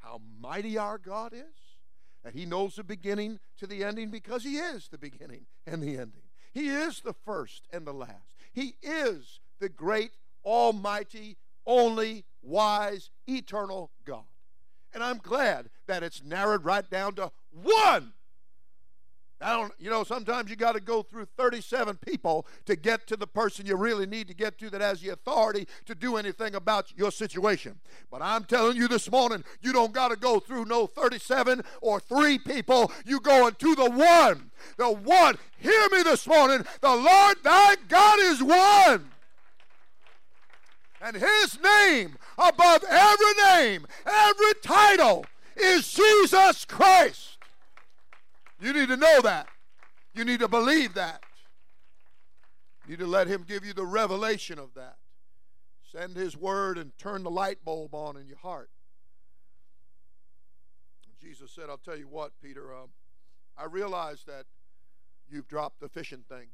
How 0.04 0.20
mighty 0.40 0.76
our 0.76 0.98
God 0.98 1.32
is, 1.32 1.76
that 2.22 2.34
He 2.34 2.44
knows 2.46 2.76
the 2.76 2.84
beginning 2.84 3.40
to 3.58 3.66
the 3.66 3.82
ending 3.82 4.10
because 4.10 4.44
He 4.44 4.56
is 4.56 4.88
the 4.88 4.98
beginning 4.98 5.46
and 5.66 5.82
the 5.82 5.96
ending. 5.98 6.22
He 6.52 6.68
is 6.68 7.00
the 7.00 7.14
first 7.24 7.66
and 7.72 7.86
the 7.86 7.92
last. 7.92 8.36
He 8.52 8.76
is 8.82 9.40
the 9.60 9.68
great, 9.68 10.12
almighty, 10.44 11.36
only, 11.66 12.24
wise, 12.42 13.10
eternal 13.26 13.90
God. 14.04 14.24
And 14.92 15.02
I'm 15.02 15.18
glad 15.18 15.70
that 15.86 16.02
it's 16.02 16.22
narrowed 16.22 16.64
right 16.64 16.88
down 16.88 17.14
to 17.14 17.32
one 17.50 18.12
I 19.44 19.52
don't, 19.52 19.72
you 19.78 19.90
know, 19.90 20.04
sometimes 20.04 20.48
you 20.48 20.56
got 20.56 20.72
to 20.72 20.80
go 20.80 21.02
through 21.02 21.26
37 21.36 21.96
people 21.96 22.46
to 22.64 22.76
get 22.76 23.06
to 23.08 23.16
the 23.16 23.26
person 23.26 23.66
you 23.66 23.76
really 23.76 24.06
need 24.06 24.26
to 24.28 24.34
get 24.34 24.58
to 24.58 24.70
that 24.70 24.80
has 24.80 25.02
the 25.02 25.10
authority 25.10 25.68
to 25.84 25.94
do 25.94 26.16
anything 26.16 26.54
about 26.54 26.96
your 26.96 27.10
situation. 27.10 27.78
But 28.10 28.22
I'm 28.22 28.44
telling 28.44 28.78
you 28.78 28.88
this 28.88 29.10
morning, 29.10 29.44
you 29.60 29.74
don't 29.74 29.92
got 29.92 30.08
to 30.08 30.16
go 30.16 30.40
through 30.40 30.64
no 30.64 30.86
37 30.86 31.62
or 31.82 32.00
three 32.00 32.38
people. 32.38 32.90
You 33.04 33.20
going 33.20 33.54
to 33.56 33.74
the 33.74 33.90
one. 33.90 34.50
The 34.78 34.90
one. 34.90 35.36
Hear 35.58 35.88
me 35.92 36.02
this 36.02 36.26
morning. 36.26 36.64
The 36.80 36.96
Lord 36.96 37.36
thy 37.42 37.76
God 37.86 38.18
is 38.20 38.42
one. 38.42 39.10
And 41.02 41.16
his 41.16 41.58
name 41.62 42.16
above 42.38 42.82
every 42.88 43.34
name, 43.46 43.86
every 44.06 44.54
title 44.62 45.26
is 45.54 45.92
Jesus 45.92 46.64
Christ. 46.64 47.33
You 48.64 48.72
need 48.72 48.88
to 48.88 48.96
know 48.96 49.20
that. 49.20 49.48
You 50.14 50.24
need 50.24 50.40
to 50.40 50.48
believe 50.48 50.94
that. 50.94 51.22
You 52.86 52.92
need 52.92 53.00
to 53.00 53.06
let 53.06 53.26
Him 53.26 53.44
give 53.46 53.62
you 53.62 53.74
the 53.74 53.84
revelation 53.84 54.58
of 54.58 54.72
that. 54.72 54.96
Send 55.92 56.16
His 56.16 56.34
word 56.34 56.78
and 56.78 56.96
turn 56.96 57.24
the 57.24 57.30
light 57.30 57.58
bulb 57.62 57.94
on 57.94 58.16
in 58.16 58.26
your 58.26 58.38
heart. 58.38 58.70
Jesus 61.20 61.50
said, 61.50 61.64
I'll 61.68 61.76
tell 61.76 61.98
you 61.98 62.08
what, 62.08 62.32
Peter, 62.42 62.74
um, 62.74 62.88
I 63.58 63.66
realize 63.66 64.24
that 64.26 64.46
you've 65.28 65.46
dropped 65.46 65.80
the 65.80 65.88
fishing 65.90 66.24
thing. 66.26 66.46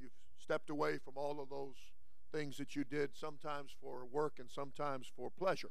You've 0.00 0.12
stepped 0.40 0.70
away 0.70 0.98
from 0.98 1.14
all 1.16 1.40
of 1.40 1.48
those 1.48 1.74
things 2.30 2.56
that 2.58 2.76
you 2.76 2.84
did, 2.84 3.16
sometimes 3.16 3.72
for 3.82 4.04
work 4.12 4.34
and 4.38 4.48
sometimes 4.48 5.10
for 5.16 5.28
pleasure. 5.28 5.70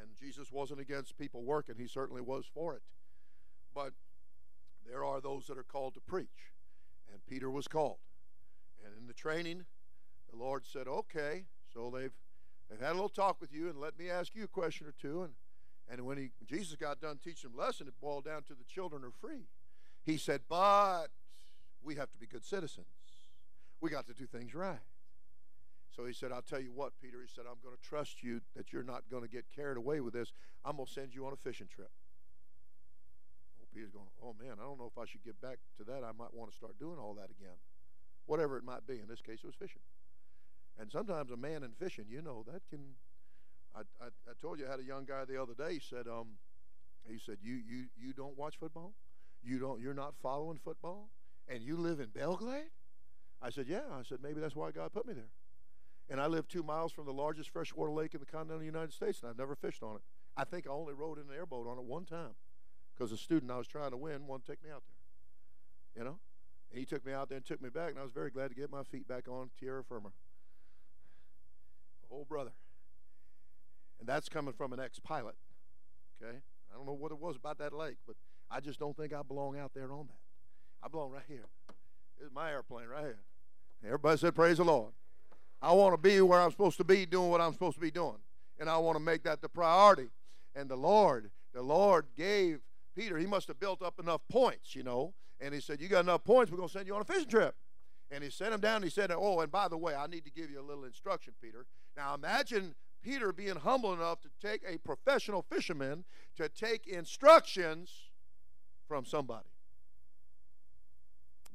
And 0.00 0.16
Jesus 0.18 0.50
wasn't 0.50 0.80
against 0.80 1.18
people 1.18 1.42
working, 1.42 1.74
He 1.76 1.86
certainly 1.86 2.22
was 2.22 2.46
for 2.54 2.74
it. 2.74 2.82
But 3.74 3.92
there 4.94 5.04
are 5.04 5.20
those 5.20 5.48
that 5.48 5.58
are 5.58 5.64
called 5.64 5.92
to 5.94 6.00
preach. 6.00 6.52
And 7.12 7.18
Peter 7.26 7.50
was 7.50 7.66
called. 7.66 7.98
And 8.84 8.94
in 8.96 9.08
the 9.08 9.12
training, 9.12 9.64
the 10.30 10.38
Lord 10.38 10.64
said, 10.64 10.86
Okay, 10.86 11.46
so 11.72 11.92
they've 11.92 12.12
they've 12.70 12.78
had 12.78 12.92
a 12.92 12.94
little 12.94 13.08
talk 13.08 13.40
with 13.40 13.52
you, 13.52 13.68
and 13.68 13.80
let 13.80 13.98
me 13.98 14.08
ask 14.08 14.36
you 14.36 14.44
a 14.44 14.48
question 14.48 14.86
or 14.86 14.92
two. 14.92 15.22
And 15.22 15.32
and 15.90 16.06
when 16.06 16.16
he 16.16 16.30
Jesus 16.46 16.76
got 16.76 17.00
done 17.00 17.18
teaching 17.18 17.50
them 17.50 17.58
lesson, 17.58 17.88
it 17.88 17.94
boiled 18.00 18.24
down 18.24 18.44
to 18.44 18.54
the 18.54 18.62
children 18.72 19.02
are 19.02 19.10
free. 19.10 19.48
He 20.04 20.16
said, 20.16 20.42
But 20.48 21.08
we 21.82 21.96
have 21.96 22.12
to 22.12 22.18
be 22.18 22.26
good 22.26 22.44
citizens. 22.44 22.86
We 23.80 23.90
got 23.90 24.06
to 24.06 24.14
do 24.14 24.26
things 24.26 24.54
right. 24.54 24.78
So 25.96 26.04
he 26.04 26.12
said, 26.12 26.30
I'll 26.30 26.42
tell 26.42 26.60
you 26.60 26.72
what, 26.72 26.92
Peter. 27.02 27.18
He 27.20 27.28
said, 27.34 27.46
I'm 27.50 27.58
going 27.64 27.74
to 27.74 27.82
trust 27.82 28.22
you 28.22 28.42
that 28.54 28.72
you're 28.72 28.84
not 28.84 29.02
going 29.10 29.24
to 29.24 29.28
get 29.28 29.44
carried 29.54 29.76
away 29.76 30.00
with 30.00 30.14
this. 30.14 30.32
I'm 30.64 30.76
going 30.76 30.86
to 30.86 30.92
send 30.92 31.16
you 31.16 31.26
on 31.26 31.32
a 31.32 31.36
fishing 31.36 31.66
trip. 31.66 31.90
Peter's 33.74 33.90
going, 33.90 34.06
oh 34.22 34.34
man, 34.40 34.56
I 34.60 34.62
don't 34.62 34.78
know 34.78 34.90
if 34.90 35.00
I 35.00 35.04
should 35.04 35.24
get 35.24 35.40
back 35.40 35.58
to 35.78 35.84
that. 35.84 36.04
I 36.04 36.12
might 36.16 36.32
want 36.32 36.50
to 36.50 36.56
start 36.56 36.78
doing 36.78 36.98
all 36.98 37.14
that 37.14 37.30
again. 37.30 37.58
Whatever 38.26 38.56
it 38.56 38.64
might 38.64 38.86
be. 38.86 39.00
In 39.00 39.08
this 39.08 39.20
case, 39.20 39.40
it 39.42 39.46
was 39.46 39.54
fishing. 39.54 39.82
And 40.78 40.90
sometimes 40.90 41.30
a 41.30 41.36
man 41.36 41.62
in 41.62 41.72
fishing, 41.72 42.06
you 42.08 42.22
know, 42.22 42.44
that 42.50 42.62
can. 42.70 42.80
I, 43.74 43.80
I, 44.00 44.06
I 44.06 44.32
told 44.40 44.58
you 44.58 44.66
I 44.66 44.70
had 44.70 44.80
a 44.80 44.84
young 44.84 45.04
guy 45.04 45.24
the 45.24 45.40
other 45.40 45.54
day. 45.54 45.74
He 45.74 45.80
said, 45.80 46.06
um, 46.06 46.38
he 47.08 47.18
said, 47.18 47.38
you 47.42 47.54
you 47.54 47.86
you 47.96 48.12
don't 48.12 48.36
watch 48.38 48.56
football, 48.58 48.94
you 49.42 49.58
don't, 49.58 49.80
you're 49.80 49.94
not 49.94 50.14
following 50.22 50.58
football, 50.62 51.10
and 51.48 51.62
you 51.62 51.76
live 51.76 52.00
in 52.00 52.08
Belle 52.08 52.36
Glade? 52.36 52.70
I 53.42 53.50
said, 53.50 53.66
yeah. 53.68 53.82
I 53.92 54.02
said 54.08 54.18
maybe 54.22 54.40
that's 54.40 54.56
why 54.56 54.70
God 54.70 54.92
put 54.92 55.06
me 55.06 55.14
there. 55.14 55.30
And 56.08 56.20
I 56.20 56.26
live 56.26 56.48
two 56.48 56.62
miles 56.62 56.92
from 56.92 57.06
the 57.06 57.12
largest 57.12 57.50
freshwater 57.50 57.90
lake 57.92 58.14
in 58.14 58.20
the 58.20 58.26
continental 58.26 58.62
United 58.62 58.92
States, 58.92 59.20
and 59.20 59.30
I've 59.30 59.38
never 59.38 59.54
fished 59.54 59.82
on 59.82 59.96
it. 59.96 60.02
I 60.36 60.44
think 60.44 60.66
I 60.66 60.70
only 60.70 60.94
rode 60.94 61.18
in 61.18 61.24
an 61.24 61.36
airboat 61.36 61.66
on 61.66 61.78
it 61.78 61.84
one 61.84 62.04
time 62.04 62.34
because 62.96 63.10
the 63.10 63.16
student 63.16 63.50
I 63.50 63.58
was 63.58 63.66
trying 63.66 63.90
to 63.90 63.96
win 63.96 64.26
wanted 64.26 64.46
to 64.46 64.52
take 64.52 64.64
me 64.64 64.70
out 64.70 64.82
there. 64.86 66.02
You 66.02 66.10
know? 66.10 66.18
And 66.70 66.78
he 66.78 66.84
took 66.84 67.04
me 67.04 67.12
out 67.12 67.28
there 67.28 67.36
and 67.36 67.44
took 67.46 67.62
me 67.62 67.68
back, 67.68 67.90
and 67.90 67.98
I 67.98 68.02
was 68.02 68.12
very 68.12 68.30
glad 68.30 68.48
to 68.48 68.54
get 68.54 68.70
my 68.70 68.82
feet 68.82 69.06
back 69.06 69.28
on 69.28 69.50
terra 69.60 69.82
firma. 69.84 70.10
Oh, 72.12 72.24
brother. 72.24 72.52
And 73.98 74.08
that's 74.08 74.28
coming 74.28 74.52
from 74.52 74.72
an 74.72 74.80
ex 74.80 74.98
pilot. 74.98 75.34
Okay? 76.22 76.38
I 76.72 76.76
don't 76.76 76.86
know 76.86 76.92
what 76.92 77.12
it 77.12 77.18
was 77.18 77.36
about 77.36 77.58
that 77.58 77.72
lake, 77.72 77.96
but 78.06 78.16
I 78.50 78.60
just 78.60 78.78
don't 78.78 78.96
think 78.96 79.12
I 79.12 79.22
belong 79.22 79.58
out 79.58 79.72
there 79.74 79.92
on 79.92 80.06
that. 80.06 80.84
I 80.84 80.88
belong 80.88 81.12
right 81.12 81.22
here. 81.28 81.46
This 82.18 82.26
is 82.26 82.34
my 82.34 82.50
airplane 82.50 82.86
right 82.88 83.04
here. 83.04 83.18
Everybody 83.84 84.18
said, 84.18 84.34
Praise 84.34 84.58
the 84.58 84.64
Lord. 84.64 84.92
I 85.60 85.72
want 85.72 85.94
to 85.94 85.98
be 85.98 86.20
where 86.20 86.40
I'm 86.40 86.50
supposed 86.50 86.76
to 86.78 86.84
be, 86.84 87.06
doing 87.06 87.30
what 87.30 87.40
I'm 87.40 87.52
supposed 87.52 87.76
to 87.76 87.80
be 87.80 87.90
doing. 87.90 88.18
And 88.58 88.68
I 88.68 88.76
want 88.78 88.96
to 88.96 89.02
make 89.02 89.22
that 89.24 89.40
the 89.40 89.48
priority. 89.48 90.08
And 90.54 90.68
the 90.68 90.76
Lord, 90.76 91.30
the 91.52 91.62
Lord 91.62 92.06
gave 92.16 92.60
Peter, 92.94 93.18
he 93.18 93.26
must 93.26 93.48
have 93.48 93.58
built 93.58 93.82
up 93.82 93.98
enough 93.98 94.22
points, 94.30 94.74
you 94.74 94.82
know. 94.82 95.14
And 95.40 95.52
he 95.52 95.60
said, 95.60 95.80
You 95.80 95.88
got 95.88 96.00
enough 96.00 96.24
points, 96.24 96.50
we're 96.50 96.58
going 96.58 96.68
to 96.68 96.72
send 96.72 96.86
you 96.86 96.94
on 96.94 97.02
a 97.02 97.04
fishing 97.04 97.28
trip. 97.28 97.54
And 98.10 98.22
he 98.22 98.30
sent 98.30 98.54
him 98.54 98.60
down 98.60 98.76
and 98.76 98.84
he 98.84 98.90
said, 98.90 99.10
Oh, 99.12 99.40
and 99.40 99.50
by 99.50 99.68
the 99.68 99.76
way, 99.76 99.94
I 99.94 100.06
need 100.06 100.24
to 100.24 100.30
give 100.30 100.50
you 100.50 100.60
a 100.60 100.62
little 100.62 100.84
instruction, 100.84 101.34
Peter. 101.40 101.66
Now 101.96 102.14
imagine 102.14 102.74
Peter 103.02 103.32
being 103.32 103.56
humble 103.56 103.92
enough 103.92 104.20
to 104.22 104.28
take 104.40 104.62
a 104.66 104.78
professional 104.78 105.42
fisherman 105.42 106.04
to 106.36 106.48
take 106.48 106.86
instructions 106.86 107.90
from 108.88 109.04
somebody. 109.04 109.48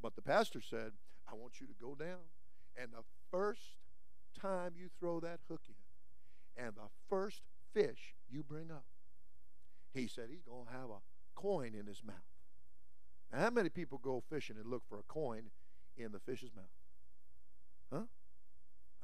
But 0.01 0.15
the 0.15 0.21
pastor 0.21 0.61
said, 0.61 0.91
I 1.29 1.35
want 1.35 1.59
you 1.59 1.67
to 1.67 1.73
go 1.79 1.95
down, 1.95 2.19
and 2.77 2.91
the 2.91 3.03
first 3.31 3.77
time 4.39 4.73
you 4.77 4.89
throw 4.99 5.19
that 5.19 5.39
hook 5.49 5.61
in, 5.67 6.63
and 6.63 6.75
the 6.75 6.89
first 7.09 7.41
fish 7.73 8.15
you 8.29 8.43
bring 8.43 8.71
up, 8.71 8.85
he 9.93 10.07
said 10.07 10.27
he's 10.29 10.43
going 10.43 10.65
to 10.65 10.71
have 10.71 10.89
a 10.89 11.08
coin 11.39 11.73
in 11.73 11.85
his 11.85 12.03
mouth. 12.03 12.15
Now, 13.31 13.39
how 13.39 13.49
many 13.49 13.69
people 13.69 13.99
go 14.03 14.23
fishing 14.29 14.57
and 14.59 14.69
look 14.69 14.83
for 14.89 14.99
a 14.99 15.03
coin 15.03 15.43
in 15.97 16.11
the 16.11 16.19
fish's 16.19 16.49
mouth? 16.55 16.65
Huh? 17.93 18.03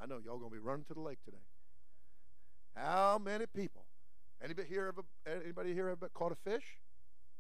I 0.02 0.06
know 0.06 0.20
y'all 0.24 0.40
to 0.40 0.50
be 0.50 0.60
running 0.60 0.86
to 0.86 0.94
the 0.94 1.00
lake 1.00 1.20
today. 1.24 1.38
How 2.76 3.20
many 3.24 3.46
people? 3.46 3.86
Anybody 4.44 4.68
here 4.68 4.88
ever, 4.88 5.04
anybody 5.44 5.74
here 5.74 5.90
ever 5.90 6.10
caught 6.10 6.34
a 6.34 6.50
fish? 6.50 6.64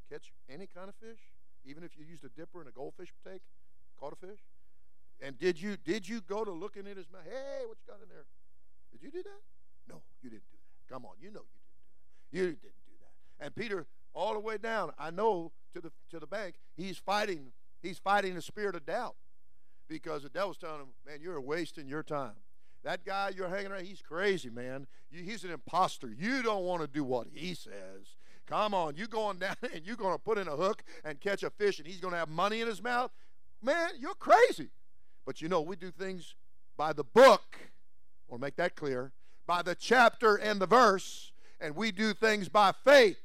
Catch 0.09 0.31
any 0.49 0.67
kind 0.67 0.87
of 0.87 0.95
fish? 0.95 1.19
Even 1.65 1.83
if 1.83 1.91
you 1.97 2.05
used 2.05 2.23
a 2.23 2.29
dipper 2.29 2.59
and 2.59 2.69
a 2.69 2.71
goldfish 2.71 3.11
take, 3.27 3.41
caught 3.99 4.13
a 4.13 4.27
fish? 4.27 4.39
And 5.21 5.37
did 5.37 5.61
you 5.61 5.77
did 5.77 6.07
you 6.07 6.21
go 6.21 6.43
to 6.43 6.51
looking 6.51 6.87
in 6.87 6.95
his 6.95 7.07
mouth? 7.11 7.23
Hey, 7.25 7.65
what 7.65 7.77
you 7.79 7.87
got 7.87 8.01
in 8.01 8.09
there? 8.09 8.25
Did 8.91 9.01
you 9.01 9.11
do 9.11 9.23
that? 9.23 9.41
No, 9.89 10.01
you 10.21 10.29
didn't 10.29 10.47
do 10.51 10.57
that. 10.57 10.93
Come 10.93 11.05
on, 11.05 11.13
you 11.19 11.31
know 11.31 11.43
you 12.31 12.43
didn't 12.43 12.61
do 12.61 12.67
that. 12.67 12.75
You 12.85 12.85
didn't 12.85 12.85
do 12.85 12.97
that. 12.99 13.45
And 13.45 13.55
Peter, 13.55 13.87
all 14.15 14.33
the 14.33 14.39
way 14.39 14.57
down, 14.57 14.91
I 14.97 15.11
know 15.11 15.51
to 15.73 15.81
the 15.81 15.91
to 16.09 16.19
the 16.19 16.27
bank, 16.27 16.55
he's 16.75 16.97
fighting. 16.97 17.51
He's 17.83 17.99
fighting 17.99 18.33
the 18.33 18.41
spirit 18.41 18.75
of 18.75 18.85
doubt 18.85 19.15
because 19.87 20.23
the 20.23 20.29
devil's 20.29 20.57
telling 20.57 20.81
him, 20.81 20.93
"Man, 21.05 21.19
you're 21.21 21.39
wasting 21.39 21.87
your 21.87 22.01
time." 22.01 22.35
That 22.83 23.03
guy 23.03 23.31
you're 23.35 23.49
hanging 23.49 23.71
around, 23.71 23.85
he's 23.85 24.01
crazy, 24.01 24.49
man. 24.49 24.87
He's 25.09 25.43
an 25.43 25.51
imposter. 25.51 26.13
You 26.15 26.43
don't 26.43 26.63
want 26.63 26.81
to 26.81 26.87
do 26.87 27.03
what 27.03 27.27
he 27.33 27.55
says. 27.55 28.15
Come 28.45 28.75
on, 28.75 28.95
you 28.95 29.07
going 29.07 29.37
down 29.39 29.55
and 29.73 29.85
you're 29.85 29.95
going 29.95 30.13
to 30.13 30.19
put 30.19 30.37
in 30.37 30.47
a 30.47 30.55
hook 30.55 30.83
and 31.03 31.19
catch 31.19 31.43
a 31.43 31.49
fish 31.49 31.79
and 31.79 31.87
he's 31.87 31.99
going 31.99 32.11
to 32.11 32.17
have 32.17 32.29
money 32.29 32.61
in 32.61 32.67
his 32.67 32.81
mouth? 32.81 33.11
Man, 33.61 33.89
you're 33.99 34.13
crazy. 34.13 34.69
But 35.25 35.41
you 35.41 35.49
know, 35.49 35.61
we 35.61 35.75
do 35.75 35.89
things 35.89 36.35
by 36.77 36.93
the 36.93 37.03
book, 37.03 37.57
or 38.27 38.37
make 38.37 38.55
that 38.57 38.75
clear, 38.75 39.11
by 39.47 39.61
the 39.61 39.73
chapter 39.73 40.35
and 40.35 40.61
the 40.61 40.67
verse, 40.67 41.31
and 41.59 41.75
we 41.75 41.91
do 41.91 42.13
things 42.13 42.49
by 42.49 42.71
faith. 42.71 43.17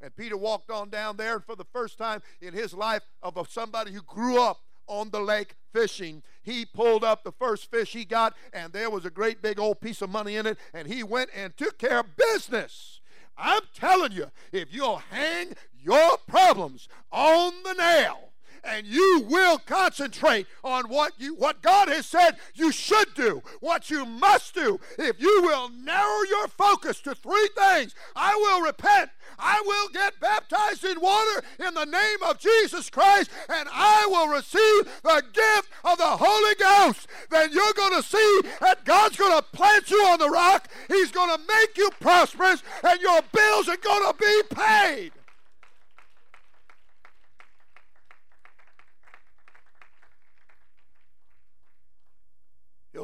And 0.00 0.14
Peter 0.16 0.36
walked 0.36 0.70
on 0.70 0.88
down 0.88 1.16
there, 1.16 1.40
for 1.40 1.54
the 1.54 1.66
first 1.72 1.98
time 1.98 2.22
in 2.40 2.54
his 2.54 2.72
life, 2.72 3.02
of 3.22 3.50
somebody 3.50 3.92
who 3.92 4.02
grew 4.02 4.42
up 4.42 4.60
on 4.86 5.10
the 5.10 5.20
lake 5.20 5.54
fishing. 5.72 6.22
He 6.42 6.66
pulled 6.66 7.04
up 7.04 7.22
the 7.22 7.32
first 7.32 7.70
fish 7.70 7.92
he 7.92 8.04
got, 8.04 8.34
and 8.52 8.72
there 8.72 8.90
was 8.90 9.04
a 9.04 9.10
great 9.10 9.40
big 9.40 9.60
old 9.60 9.80
piece 9.80 10.02
of 10.02 10.10
money 10.10 10.36
in 10.36 10.46
it, 10.46 10.58
and 10.74 10.88
he 10.88 11.02
went 11.02 11.30
and 11.34 11.56
took 11.56 11.78
care 11.78 12.00
of 12.00 12.16
business. 12.16 13.00
I'm 13.36 13.62
telling 13.74 14.12
you, 14.12 14.30
if 14.52 14.72
you'll 14.74 15.02
hang 15.10 15.54
your 15.72 16.18
problems 16.26 16.88
on 17.12 17.52
the 17.62 17.74
nail, 17.74 18.29
and 18.64 18.86
you 18.86 19.24
will 19.28 19.58
concentrate 19.58 20.46
on 20.64 20.88
what 20.88 21.12
you 21.18 21.34
what 21.34 21.62
God 21.62 21.88
has 21.88 22.06
said 22.06 22.36
you 22.54 22.72
should 22.72 23.14
do, 23.14 23.42
what 23.60 23.90
you 23.90 24.04
must 24.04 24.54
do. 24.54 24.80
If 24.98 25.20
you 25.20 25.42
will 25.42 25.68
narrow 25.70 26.22
your 26.28 26.48
focus 26.48 27.00
to 27.00 27.14
three 27.14 27.48
things, 27.56 27.94
I 28.14 28.34
will 28.36 28.62
repent, 28.62 29.10
I 29.38 29.62
will 29.64 29.88
get 29.88 30.20
baptized 30.20 30.84
in 30.84 31.00
water 31.00 31.42
in 31.66 31.74
the 31.74 31.86
name 31.86 32.18
of 32.26 32.38
Jesus 32.38 32.90
Christ, 32.90 33.30
and 33.48 33.68
I 33.72 34.06
will 34.08 34.28
receive 34.28 34.84
the 35.02 35.22
gift 35.32 35.68
of 35.84 35.98
the 35.98 36.16
Holy 36.18 36.54
Ghost. 36.56 37.06
Then 37.30 37.52
you're 37.52 37.72
going 37.74 37.94
to 37.94 38.06
see 38.06 38.40
that 38.60 38.84
God's 38.84 39.16
going 39.16 39.36
to 39.36 39.42
plant 39.42 39.90
you 39.90 39.98
on 40.06 40.18
the 40.18 40.30
rock. 40.30 40.68
He's 40.88 41.10
going 41.10 41.34
to 41.36 41.42
make 41.46 41.76
you 41.76 41.90
prosperous, 42.00 42.62
and 42.82 43.00
your 43.00 43.20
bills 43.32 43.68
are 43.68 43.76
going 43.76 44.12
to 44.12 44.18
be 44.18 44.42
paid. 44.54 45.12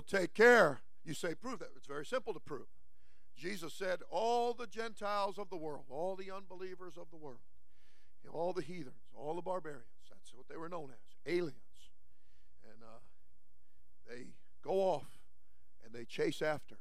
Take 0.07 0.35
care. 0.35 0.81
You 1.05 1.15
say, 1.15 1.35
prove 1.35 1.61
that. 1.61 1.71
It's 1.77 1.87
very 1.87 2.07
simple 2.07 2.35
to 2.35 2.41
prove. 2.41 2.67
Jesus 3.37 3.75
said, 3.75 4.01
All 4.11 4.55
the 4.55 4.67
Gentiles 4.67 5.39
of 5.39 5.51
the 5.51 5.57
world, 5.57 5.85
all 5.91 6.17
the 6.17 6.31
unbelievers 6.31 6.95
of 6.97 7.11
the 7.11 7.17
world, 7.17 7.41
all 8.33 8.53
the 8.53 8.63
heathens, 8.63 8.95
all 9.15 9.35
the 9.35 9.43
barbarians, 9.43 9.85
that's 10.11 10.35
what 10.35 10.49
they 10.49 10.57
were 10.57 10.69
known 10.69 10.91
as, 10.91 11.33
aliens. 11.33 11.55
And 12.65 12.83
uh, 12.83 12.99
they 14.09 14.27
go 14.63 14.73
off 14.81 15.07
and 15.85 15.95
they 15.95 16.05
chase 16.05 16.43
after. 16.43 16.77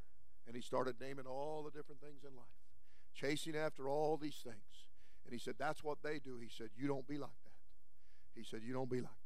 And 0.48 0.56
he 0.56 0.62
started 0.62 0.96
naming 1.02 1.26
all 1.26 1.64
the 1.64 1.72
different 1.72 2.02
things 2.02 2.24
in 2.24 2.36
life, 2.36 2.46
chasing 3.14 3.56
after 3.56 3.90
all 3.90 4.16
these 4.16 4.42
things. 4.44 4.88
And 5.26 5.34
he 5.34 5.40
said, 5.40 5.56
That's 5.58 5.84
what 5.84 6.02
they 6.04 6.20
do. 6.20 6.40
He 6.40 6.50
said, 6.50 6.70
You 6.78 6.88
don't 6.88 7.08
be 7.08 7.18
like 7.18 7.30
that. 7.44 8.40
He 8.40 8.44
said, 8.44 8.62
You 8.64 8.74
don't 8.74 8.90
be 8.90 9.02
like 9.02 9.10
that. 9.10 9.25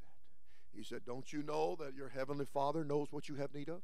He 0.75 0.83
said, 0.83 1.01
Don't 1.05 1.31
you 1.33 1.43
know 1.43 1.75
that 1.79 1.95
your 1.95 2.09
heavenly 2.09 2.45
Father 2.45 2.83
knows 2.83 3.07
what 3.11 3.27
you 3.27 3.35
have 3.35 3.53
need 3.53 3.69
of? 3.69 3.81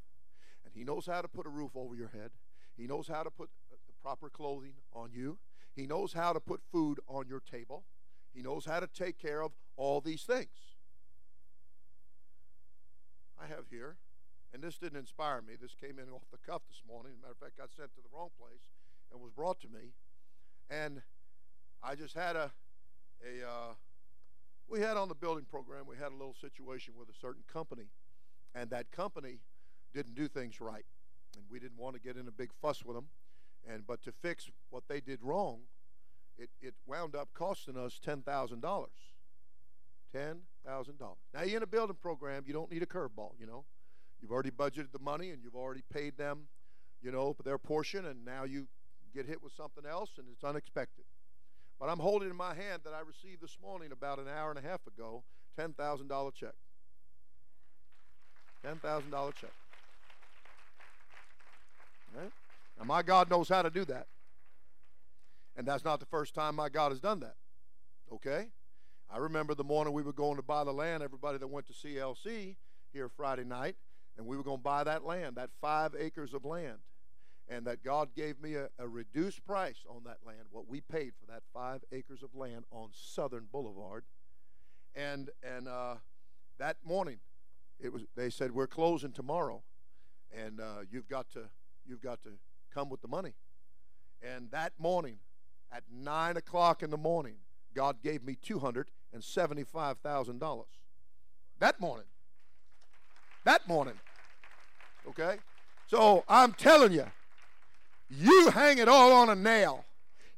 And 0.66 0.74
He 0.74 0.84
knows 0.84 1.06
how 1.06 1.22
to 1.22 1.28
put 1.28 1.46
a 1.46 1.50
roof 1.50 1.72
over 1.76 1.96
your 1.96 2.10
head. 2.10 2.32
He 2.78 2.88
knows 2.88 3.08
how 3.08 3.24
to 3.24 3.32
put 3.32 3.50
the 3.70 3.94
proper 4.02 4.30
clothing 4.30 4.74
on 4.94 5.12
you. 5.14 5.38
He 5.76 5.86
knows 5.86 6.14
how 6.14 6.34
to 6.34 6.40
put 6.40 6.62
food 6.72 7.00
on 7.08 7.28
your 7.28 7.40
table. 7.42 7.84
He 8.34 8.42
knows 8.42 8.66
how 8.66 8.80
to 8.80 8.88
take 8.88 9.18
care 9.18 9.42
of 9.42 9.52
all 9.78 10.02
these 10.02 10.24
things. 10.24 10.76
I 13.42 13.48
have 13.48 13.66
here, 13.70 13.98
and 14.54 14.64
this 14.64 14.78
didn't 14.78 15.00
inspire 15.00 15.42
me. 15.42 15.54
This 15.62 15.76
came 15.76 16.00
in 16.00 16.10
off 16.10 16.24
the 16.32 16.38
cuff 16.38 16.62
this 16.68 16.82
morning. 16.88 17.14
As 17.14 17.20
a 17.20 17.22
matter 17.22 17.32
of 17.34 17.38
fact, 17.38 17.58
got 17.58 17.70
sent 17.76 17.94
to 17.96 18.02
the 18.02 18.16
wrong 18.16 18.30
place 18.40 18.64
and 19.12 19.22
was 19.22 19.32
brought 19.32 19.60
to 19.62 19.68
me. 19.68 19.94
And 20.70 21.02
I 21.84 21.96
just 21.96 22.16
had 22.16 22.36
a, 22.36 22.52
a 23.24 23.48
uh, 23.48 23.74
we 24.68 24.80
had 24.80 24.98
on 24.98 25.08
the 25.08 25.16
building 25.16 25.46
program, 25.50 25.86
we 25.88 25.98
had 25.98 26.12
a 26.12 26.16
little 26.16 26.36
situation 26.40 26.94
with 26.98 27.10
a 27.10 27.18
certain 27.20 27.44
company, 27.52 27.90
and 28.54 28.70
that 28.70 28.92
company 28.92 29.40
didn't 29.94 30.16
do 30.16 30.28
things 30.28 30.60
right. 30.60 30.86
And 31.36 31.44
we 31.50 31.60
didn't 31.60 31.78
want 31.78 31.96
to 31.96 32.02
get 32.02 32.16
in 32.16 32.28
a 32.28 32.32
big 32.32 32.52
fuss 32.62 32.84
with 32.84 32.96
them. 32.96 33.08
And 33.68 33.86
but 33.86 34.02
to 34.04 34.12
fix 34.12 34.50
what 34.70 34.84
they 34.88 35.02
did 35.02 35.20
wrong, 35.22 35.62
it, 36.38 36.50
it 36.62 36.74
wound 36.86 37.16
up 37.16 37.30
costing 37.34 37.78
us 37.78 38.00
ten 38.04 38.22
thousand 38.22 38.62
dollars. 38.62 39.14
Ten 40.12 40.42
thousand 40.66 41.00
dollars. 41.00 41.18
Now 41.34 41.44
you're 41.44 41.58
in 41.58 41.64
a 41.64 41.68
building 41.68 41.98
program, 42.02 42.44
you 42.46 42.54
don't 42.54 42.72
need 42.72 42.84
a 42.84 42.88
curveball, 42.88 43.34
you 43.40 43.46
know. 43.46 43.66
You've 44.22 44.32
already 44.32 44.52
budgeted 44.52 44.92
the 44.92 45.00
money 45.00 45.32
and 45.32 45.44
you've 45.44 45.56
already 45.56 45.84
paid 45.94 46.18
them, 46.18 46.48
you 47.02 47.12
know, 47.12 47.36
their 47.44 47.58
portion, 47.58 48.06
and 48.06 48.24
now 48.24 48.44
you 48.44 48.68
get 49.14 49.26
hit 49.26 49.44
with 49.44 49.54
something 49.54 49.86
else 49.86 50.12
and 50.18 50.28
it's 50.32 50.44
unexpected. 50.44 51.06
But 51.80 51.90
I'm 51.90 52.00
holding 52.00 52.30
in 52.30 52.36
my 52.36 52.54
hand 52.54 52.82
that 52.86 52.94
I 52.94 53.02
received 53.02 53.42
this 53.42 53.58
morning 53.62 53.92
about 53.92 54.20
an 54.20 54.28
hour 54.28 54.50
and 54.50 54.60
a 54.60 54.62
half 54.62 54.86
ago 54.88 55.24
$10,000 55.60 56.34
check. 56.34 56.54
$10,000 58.66 59.36
check. 59.36 59.50
Right? 62.16 62.32
Now, 62.80 62.86
my 62.86 63.02
God 63.04 63.30
knows 63.30 63.50
how 63.50 63.62
to 63.62 63.70
do 63.70 63.86
that. 63.86 64.08
And 65.58 65.68
that's 65.68 65.86
not 65.86 66.00
the 66.00 66.06
first 66.06 66.34
time 66.34 66.56
my 66.56 66.70
God 66.70 66.92
has 66.92 67.00
done 67.00 67.20
that. 67.22 67.36
Okay? 68.12 68.48
I 69.14 69.18
remember 69.18 69.54
the 69.54 69.64
morning 69.64 69.94
we 69.94 70.02
were 70.02 70.14
going 70.14 70.36
to 70.38 70.42
buy 70.42 70.64
the 70.64 70.74
land, 70.74 71.04
everybody 71.04 71.38
that 71.38 71.48
went 71.48 71.68
to 71.68 71.74
CLC 71.74 72.56
here 72.92 73.10
Friday 73.10 73.44
night, 73.44 73.76
and 74.18 74.26
we 74.26 74.38
were 74.38 74.44
going 74.44 74.58
to 74.58 74.64
buy 74.64 74.84
that 74.84 75.06
land, 75.06 75.36
that 75.36 75.50
five 75.62 75.94
acres 75.98 76.34
of 76.34 76.46
land 76.46 76.78
and 77.48 77.66
that 77.66 77.84
God 77.84 78.10
gave 78.16 78.42
me 78.42 78.56
a, 78.56 78.70
a, 78.80 78.88
reduced 78.88 79.46
price 79.46 79.86
on 79.88 80.04
that 80.06 80.18
land, 80.26 80.46
what 80.52 80.68
we 80.68 80.82
paid 80.82 81.12
for 81.20 81.32
that 81.32 81.44
five 81.54 81.84
acres 81.92 82.24
of 82.24 82.34
land 82.34 82.66
on 82.72 82.90
Southern 82.92 83.46
Boulevard. 83.52 84.04
And 84.96 85.30
and 85.44 85.68
uh, 85.68 85.96
that 86.58 86.78
morning, 86.84 87.20
it 87.80 87.92
was 87.92 88.04
they 88.16 88.30
said 88.30 88.52
we're 88.52 88.68
closing 88.68 89.12
tomorrow, 89.12 89.62
and 90.36 90.60
uh, 90.60 90.84
you've 90.90 91.08
got 91.08 91.30
to 91.32 91.50
you've 91.86 92.02
got 92.02 92.24
to 92.24 92.30
come 92.74 92.90
with 92.90 93.02
the 93.02 93.08
money. 93.08 93.34
And 94.24 94.50
that 94.52 94.74
morning, 94.80 95.18
at 95.72 95.84
nine 95.92 96.38
o'clock 96.38 96.82
in 96.82 96.90
the 96.90 96.98
morning, 96.98 97.36
God 97.76 98.02
gave 98.02 98.24
me 98.24 98.38
two 98.42 98.60
hundred 98.60 98.90
and 99.14 99.24
seventy-five 99.24 100.00
thousand 100.00 100.40
dollars. 100.40 100.70
That 101.60 101.80
morning. 101.80 102.06
That 103.44 103.68
morning. 103.68 103.96
Okay. 105.08 105.38
So 105.88 106.24
I'm 106.28 106.54
telling 106.54 106.94
you, 106.94 107.06
you 108.10 108.50
hang 108.52 108.78
it 108.78 108.88
all 108.88 109.12
on 109.12 109.30
a 109.30 109.36
nail 109.36 109.86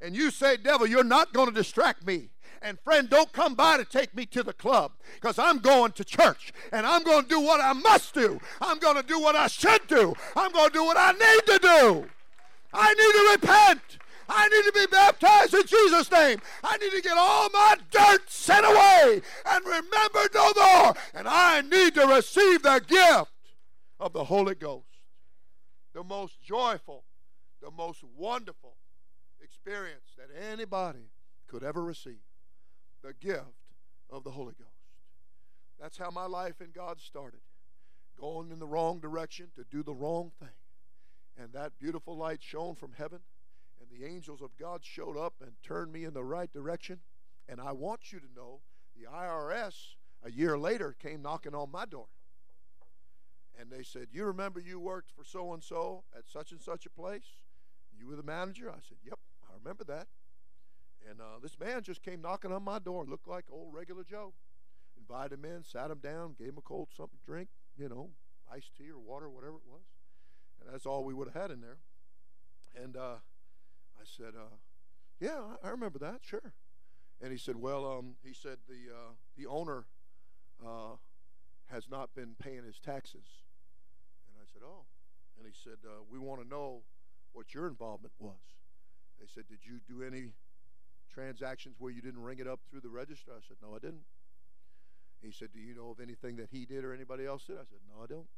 and 0.01 0.15
you 0.15 0.31
say, 0.31 0.57
Devil, 0.57 0.87
you're 0.87 1.03
not 1.03 1.33
going 1.33 1.47
to 1.47 1.53
distract 1.53 2.05
me. 2.05 2.29
And 2.61 2.79
friend, 2.79 3.09
don't 3.09 3.31
come 3.31 3.55
by 3.55 3.77
to 3.77 3.85
take 3.85 4.15
me 4.15 4.25
to 4.27 4.43
the 4.43 4.53
club 4.53 4.91
because 5.15 5.37
I'm 5.37 5.59
going 5.59 5.91
to 5.93 6.03
church 6.03 6.51
and 6.71 6.85
I'm 6.85 7.03
going 7.03 7.23
to 7.23 7.29
do 7.29 7.39
what 7.39 7.61
I 7.61 7.73
must 7.73 8.13
do. 8.13 8.39
I'm 8.61 8.79
going 8.79 8.95
to 8.95 9.03
do 9.03 9.19
what 9.19 9.35
I 9.35 9.47
should 9.47 9.85
do. 9.87 10.15
I'm 10.35 10.51
going 10.51 10.69
to 10.69 10.73
do 10.73 10.83
what 10.83 10.97
I 10.97 11.11
need 11.11 11.45
to 11.53 11.59
do. 11.59 12.09
I 12.73 12.93
need 12.93 13.41
to 13.41 13.47
repent. 13.47 13.81
I 14.29 14.49
need 14.49 14.63
to 14.65 14.71
be 14.73 14.85
baptized 14.87 15.53
in 15.53 15.65
Jesus' 15.65 16.11
name. 16.11 16.39
I 16.63 16.77
need 16.77 16.91
to 16.91 17.01
get 17.01 17.17
all 17.17 17.49
my 17.53 17.77
dirt 17.91 18.29
sent 18.29 18.65
away 18.65 19.21
and 19.45 19.65
remembered 19.65 20.33
no 20.33 20.51
more. 20.55 20.93
And 21.13 21.27
I 21.27 21.61
need 21.61 21.95
to 21.95 22.05
receive 22.07 22.63
the 22.63 22.81
gift 22.85 23.31
of 23.99 24.13
the 24.13 24.25
Holy 24.25 24.55
Ghost. 24.55 24.83
The 25.93 26.03
most 26.03 26.41
joyful, 26.43 27.05
the 27.61 27.71
most 27.71 28.03
wonderful 28.15 28.77
experience 29.41 30.15
that 30.17 30.29
anybody 30.51 31.11
could 31.47 31.63
ever 31.63 31.83
receive. 31.83 32.21
The 33.03 33.13
gift 33.13 33.45
of 34.09 34.23
the 34.23 34.31
Holy 34.31 34.53
Ghost. 34.57 34.71
That's 35.79 35.97
how 35.97 36.09
my 36.09 36.25
life 36.25 36.61
in 36.61 36.71
God 36.71 36.99
started. 36.99 37.39
Going 38.19 38.51
in 38.51 38.59
the 38.59 38.65
wrong 38.65 38.99
direction 38.99 39.47
to 39.55 39.63
do 39.69 39.83
the 39.83 39.93
wrong 39.93 40.31
thing. 40.39 40.49
And 41.37 41.53
that 41.53 41.77
beautiful 41.79 42.17
light 42.17 42.41
shone 42.41 42.75
from 42.75 42.93
heaven 42.97 43.19
and 43.79 43.89
the 43.89 44.05
angels 44.05 44.41
of 44.41 44.57
God 44.57 44.83
showed 44.83 45.17
up 45.17 45.35
and 45.41 45.51
turned 45.63 45.91
me 45.91 46.03
in 46.03 46.13
the 46.13 46.23
right 46.23 46.51
direction. 46.51 46.99
And 47.47 47.61
I 47.61 47.71
want 47.73 48.11
you 48.11 48.19
to 48.19 48.25
know 48.35 48.61
the 48.95 49.07
IRS 49.09 49.95
a 50.23 50.31
year 50.31 50.57
later 50.57 50.95
came 50.99 51.21
knocking 51.21 51.53
on 51.53 51.71
my 51.71 51.85
door. 51.85 52.07
And 53.59 53.71
they 53.71 53.83
said, 53.83 54.07
You 54.11 54.25
remember 54.25 54.59
you 54.59 54.79
worked 54.79 55.11
for 55.11 55.23
so 55.23 55.53
and 55.53 55.63
so 55.63 56.03
at 56.15 56.27
such 56.27 56.51
and 56.51 56.61
such 56.61 56.85
a 56.85 56.89
place? 56.89 57.37
You 57.99 58.07
were 58.07 58.15
the 58.15 58.23
manager? 58.23 58.69
I 58.69 58.79
said, 58.87 58.97
Yep, 59.03 59.19
I 59.49 59.53
remember 59.57 59.83
that. 59.85 60.07
And 61.09 61.21
uh, 61.21 61.39
this 61.41 61.57
man 61.59 61.83
just 61.83 62.03
came 62.03 62.21
knocking 62.21 62.51
on 62.51 62.63
my 62.63 62.79
door, 62.79 63.05
looked 63.05 63.27
like 63.27 63.45
old 63.51 63.73
regular 63.73 64.03
Joe. 64.03 64.33
Invited 64.97 65.33
him 65.33 65.45
in, 65.45 65.63
sat 65.63 65.91
him 65.91 65.99
down, 65.99 66.35
gave 66.37 66.49
him 66.49 66.57
a 66.57 66.61
cold 66.61 66.89
something 66.95 67.17
to 67.17 67.31
drink, 67.31 67.49
you 67.77 67.87
know, 67.87 68.09
iced 68.51 68.75
tea 68.75 68.89
or 68.89 68.99
water, 68.99 69.29
whatever 69.29 69.55
it 69.55 69.67
was. 69.69 69.83
And 70.59 70.73
that's 70.73 70.85
all 70.85 71.03
we 71.03 71.13
would 71.13 71.27
have 71.27 71.41
had 71.41 71.51
in 71.51 71.61
there. 71.61 71.77
And 72.81 72.97
uh, 72.97 73.17
I 73.99 74.03
said, 74.03 74.33
uh, 74.35 74.55
"Yeah, 75.19 75.55
I 75.63 75.69
remember 75.69 75.99
that, 75.99 76.19
sure." 76.21 76.53
And 77.21 77.31
he 77.31 77.37
said, 77.37 77.55
"Well, 77.55 77.85
um, 77.85 78.15
he 78.23 78.33
said 78.33 78.57
the 78.67 78.93
uh, 78.93 79.11
the 79.37 79.45
owner 79.45 79.85
uh, 80.65 80.97
has 81.67 81.87
not 81.89 82.13
been 82.15 82.35
paying 82.39 82.63
his 82.63 82.79
taxes." 82.79 83.25
And 84.27 84.41
I 84.41 84.45
said, 84.51 84.61
"Oh," 84.65 84.85
and 85.37 85.47
he 85.47 85.53
said, 85.63 85.77
uh, 85.85 86.03
"We 86.09 86.19
want 86.19 86.41
to 86.41 86.47
know 86.47 86.81
what 87.37 87.53
your 87.53 87.67
involvement 87.67 88.13
was." 88.19 88.57
They 89.19 89.27
said, 89.27 89.47
"Did 89.47 89.65
you 89.65 89.79
do 89.87 90.03
any 90.03 90.33
transactions 91.09 91.75
where 91.79 91.91
you 91.91 92.01
didn't 92.01 92.21
ring 92.21 92.39
it 92.39 92.47
up 92.47 92.61
through 92.69 92.81
the 92.81 92.89
register?" 92.89 93.31
I 93.31 93.41
said, 93.47 93.57
"No, 93.61 93.75
I 93.75 93.79
didn't." 93.79 94.05
He 95.21 95.31
said, 95.31 95.51
"Do 95.53 95.59
you 95.59 95.73
know 95.73 95.89
of 95.89 95.99
anything 95.99 96.35
that 96.37 96.49
he 96.49 96.65
did 96.65 96.83
or 96.83 96.93
anybody 96.93 97.25
else 97.25 97.45
did?" 97.45 97.57
I 97.57 97.65
said, 97.65 97.79
"No, 97.87 98.03
I 98.03 98.07
don't." 98.07 98.29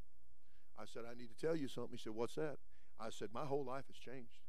I 0.77 0.85
said, 0.85 1.03
"I 1.09 1.13
need 1.13 1.29
to 1.29 1.35
tell 1.35 1.55
you 1.55 1.67
something." 1.67 1.97
He 1.97 1.97
said, 1.97 2.13
"What's 2.13 2.35
that?" 2.35 2.59
I 2.99 3.09
said, 3.09 3.29
"My 3.33 3.45
whole 3.45 3.63
life 3.63 3.88
has 3.88 3.97
changed." 3.97 4.39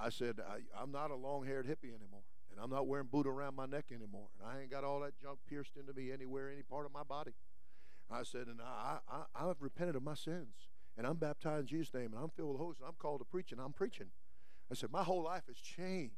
I 0.00 0.10
said, 0.10 0.36
I, 0.40 0.82
am 0.82 0.92
not 0.92 1.10
a 1.10 1.16
long 1.16 1.44
haired 1.44 1.66
hippie 1.66 1.94
anymore. 1.94 2.22
And 2.50 2.60
I'm 2.60 2.70
not 2.70 2.86
wearing 2.86 3.08
boot 3.10 3.26
around 3.26 3.56
my 3.56 3.66
neck 3.66 3.86
anymore. 3.92 4.28
And 4.38 4.48
I 4.48 4.62
ain't 4.62 4.70
got 4.70 4.84
all 4.84 5.00
that 5.00 5.18
junk 5.20 5.40
pierced 5.48 5.76
into 5.76 5.92
me 5.92 6.12
anywhere, 6.12 6.50
any 6.50 6.62
part 6.62 6.86
of 6.86 6.92
my 6.92 7.02
body. 7.02 7.32
I 8.10 8.22
said, 8.22 8.46
and 8.46 8.60
I, 8.62 8.98
I, 9.08 9.24
I've 9.34 9.60
repented 9.60 9.96
of 9.96 10.02
my 10.02 10.14
sins. 10.14 10.68
And 10.98 11.06
I'm 11.06 11.16
baptized 11.16 11.60
in 11.60 11.66
Jesus' 11.78 11.94
name. 11.94 12.12
And 12.12 12.16
I'm 12.22 12.28
filled 12.28 12.48
with 12.48 12.58
the 12.58 12.62
Holy 12.64 12.74
Spirit. 12.74 12.88
I'm 12.90 12.96
called 12.98 13.20
to 13.20 13.24
preach, 13.24 13.52
and 13.52 13.60
I'm 13.60 13.72
preaching. 13.72 14.08
I 14.70 14.74
said, 14.74 14.90
my 14.92 15.04
whole 15.04 15.22
life 15.22 15.44
has 15.46 15.56
changed 15.56 16.16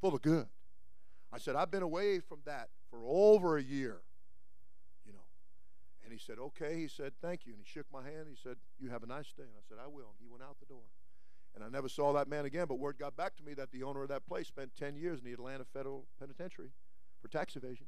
for 0.00 0.10
the 0.10 0.18
good. 0.18 0.46
I 1.32 1.38
said, 1.38 1.54
I've 1.56 1.70
been 1.70 1.82
away 1.82 2.18
from 2.18 2.40
that 2.44 2.68
for 2.90 2.98
over 3.06 3.56
a 3.56 3.62
year. 3.62 4.02
You 5.06 5.12
know. 5.12 5.24
And 6.04 6.12
he 6.12 6.18
said, 6.18 6.38
okay. 6.38 6.76
He 6.76 6.88
said, 6.88 7.12
thank 7.22 7.46
you. 7.46 7.54
And 7.54 7.62
he 7.64 7.70
shook 7.70 7.86
my 7.92 8.02
hand. 8.02 8.26
He 8.28 8.36
said, 8.36 8.56
you 8.78 8.90
have 8.90 9.04
a 9.04 9.06
nice 9.06 9.32
day. 9.32 9.44
And 9.44 9.54
I 9.56 9.62
said, 9.66 9.78
I 9.82 9.86
will. 9.86 10.10
And 10.10 10.20
he 10.20 10.26
went 10.26 10.42
out 10.42 10.56
the 10.60 10.66
door. 10.66 10.82
And 11.54 11.62
I 11.62 11.68
never 11.68 11.88
saw 11.88 12.12
that 12.14 12.28
man 12.28 12.44
again, 12.44 12.66
but 12.66 12.78
word 12.78 12.98
got 12.98 13.16
back 13.16 13.36
to 13.36 13.42
me 13.42 13.54
that 13.54 13.70
the 13.72 13.82
owner 13.82 14.02
of 14.02 14.08
that 14.08 14.26
place 14.26 14.48
spent 14.48 14.74
10 14.76 14.96
years 14.96 15.18
in 15.18 15.24
the 15.24 15.32
Atlanta 15.32 15.64
Federal 15.64 16.06
Penitentiary 16.18 16.70
for 17.20 17.28
tax 17.28 17.56
evasion. 17.56 17.86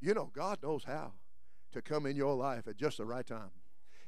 You 0.00 0.14
know, 0.14 0.30
God 0.34 0.58
knows 0.62 0.84
how 0.84 1.12
to 1.72 1.82
come 1.82 2.06
in 2.06 2.16
your 2.16 2.34
life 2.34 2.66
at 2.66 2.76
just 2.76 2.98
the 2.98 3.04
right 3.04 3.26
time. 3.26 3.50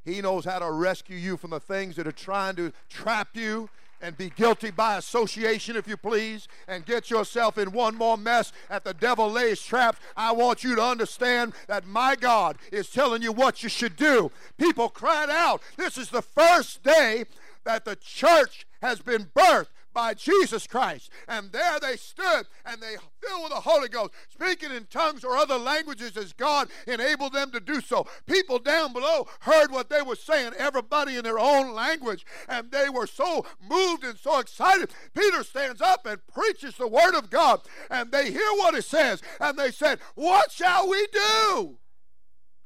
He 0.06 0.22
knows 0.22 0.44
how 0.44 0.60
to 0.60 0.70
rescue 0.70 1.16
you 1.16 1.36
from 1.36 1.50
the 1.50 1.60
things 1.60 1.96
that 1.96 2.06
are 2.06 2.12
trying 2.12 2.54
to 2.56 2.72
trap 2.88 3.30
you 3.34 3.68
and 4.00 4.16
be 4.16 4.30
guilty 4.30 4.70
by 4.70 4.96
association, 4.98 5.74
if 5.74 5.88
you 5.88 5.96
please, 5.96 6.46
and 6.68 6.86
get 6.86 7.10
yourself 7.10 7.58
in 7.58 7.72
one 7.72 7.96
more 7.96 8.16
mess 8.16 8.52
at 8.70 8.84
the 8.84 8.94
devil 8.94 9.28
lays 9.30 9.60
traps. 9.60 9.98
I 10.16 10.32
want 10.32 10.62
you 10.62 10.76
to 10.76 10.82
understand 10.82 11.54
that 11.66 11.86
my 11.86 12.14
God 12.14 12.56
is 12.70 12.88
telling 12.88 13.22
you 13.22 13.32
what 13.32 13.62
you 13.64 13.68
should 13.68 13.96
do. 13.96 14.30
People 14.58 14.90
cried 14.90 15.30
out. 15.30 15.60
This 15.76 15.98
is 15.98 16.10
the 16.10 16.22
first 16.22 16.84
day 16.84 17.24
that 17.64 17.84
the 17.84 17.96
church 17.96 18.64
has 18.80 19.00
been 19.00 19.30
birthed 19.34 19.68
by 19.96 20.12
Jesus 20.12 20.66
Christ. 20.66 21.10
And 21.26 21.50
there 21.52 21.80
they 21.80 21.96
stood 21.96 22.46
and 22.66 22.82
they 22.82 22.96
filled 23.18 23.44
with 23.44 23.52
the 23.52 23.60
Holy 23.60 23.88
Ghost, 23.88 24.12
speaking 24.28 24.70
in 24.70 24.84
tongues 24.84 25.24
or 25.24 25.38
other 25.38 25.56
languages 25.56 26.18
as 26.18 26.34
God 26.34 26.68
enabled 26.86 27.32
them 27.32 27.50
to 27.52 27.60
do 27.60 27.80
so. 27.80 28.06
People 28.26 28.58
down 28.58 28.92
below 28.92 29.26
heard 29.40 29.72
what 29.72 29.88
they 29.88 30.02
were 30.02 30.14
saying, 30.14 30.52
everybody 30.58 31.16
in 31.16 31.24
their 31.24 31.38
own 31.38 31.72
language, 31.72 32.26
and 32.46 32.70
they 32.70 32.90
were 32.90 33.06
so 33.06 33.46
moved 33.66 34.04
and 34.04 34.18
so 34.18 34.38
excited. 34.38 34.90
Peter 35.14 35.42
stands 35.42 35.80
up 35.80 36.04
and 36.04 36.20
preaches 36.26 36.76
the 36.76 36.86
word 36.86 37.16
of 37.16 37.30
God, 37.30 37.62
and 37.90 38.12
they 38.12 38.30
hear 38.30 38.52
what 38.56 38.74
it 38.74 38.84
says, 38.84 39.22
and 39.40 39.58
they 39.58 39.70
said, 39.70 39.98
What 40.14 40.52
shall 40.52 40.90
we 40.90 41.06
do? 41.10 41.78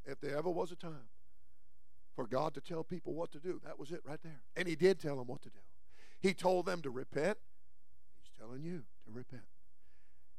If 0.05 0.21
there 0.21 0.37
ever 0.37 0.51
was 0.51 0.73
a 0.73 0.77
time 0.77 1.07
for 2.17 2.27
God 2.27 2.55
to 2.55 2.61
tell 2.61 2.83
people 2.83 3.15
what 3.15 3.31
to 3.31 3.39
do. 3.39 3.61
That 3.65 3.79
was 3.79 3.93
it 3.93 4.01
right 4.05 4.21
there. 4.25 4.41
And 4.57 4.67
He 4.67 4.75
did 4.75 4.99
tell 4.99 5.17
them 5.17 5.29
what 5.29 5.43
to 5.43 5.49
do. 5.49 5.61
He 6.21 6.35
told 6.35 6.67
them 6.67 6.83
to 6.83 6.91
repent. 6.91 7.39
He's 8.21 8.31
telling 8.39 8.63
you 8.63 8.85
to 9.07 9.11
repent. 9.13 9.43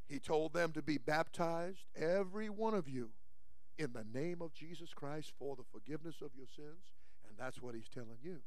He 0.08 0.20
told 0.20 0.54
them 0.54 0.72
to 0.74 0.82
be 0.82 0.98
baptized, 0.98 1.86
every 1.96 2.50
one 2.50 2.74
of 2.74 2.88
you, 2.88 3.12
in 3.80 3.94
the 3.94 4.06
name 4.14 4.42
of 4.42 4.54
Jesus 4.54 4.94
Christ 4.94 5.32
for 5.40 5.56
the 5.56 5.64
forgiveness 5.72 6.22
of 6.22 6.32
your 6.36 6.48
sins. 6.48 6.92
And 7.28 7.38
that's 7.38 7.62
what 7.62 7.76
He's 7.76 7.90
telling 7.90 8.18
you. 8.22 8.40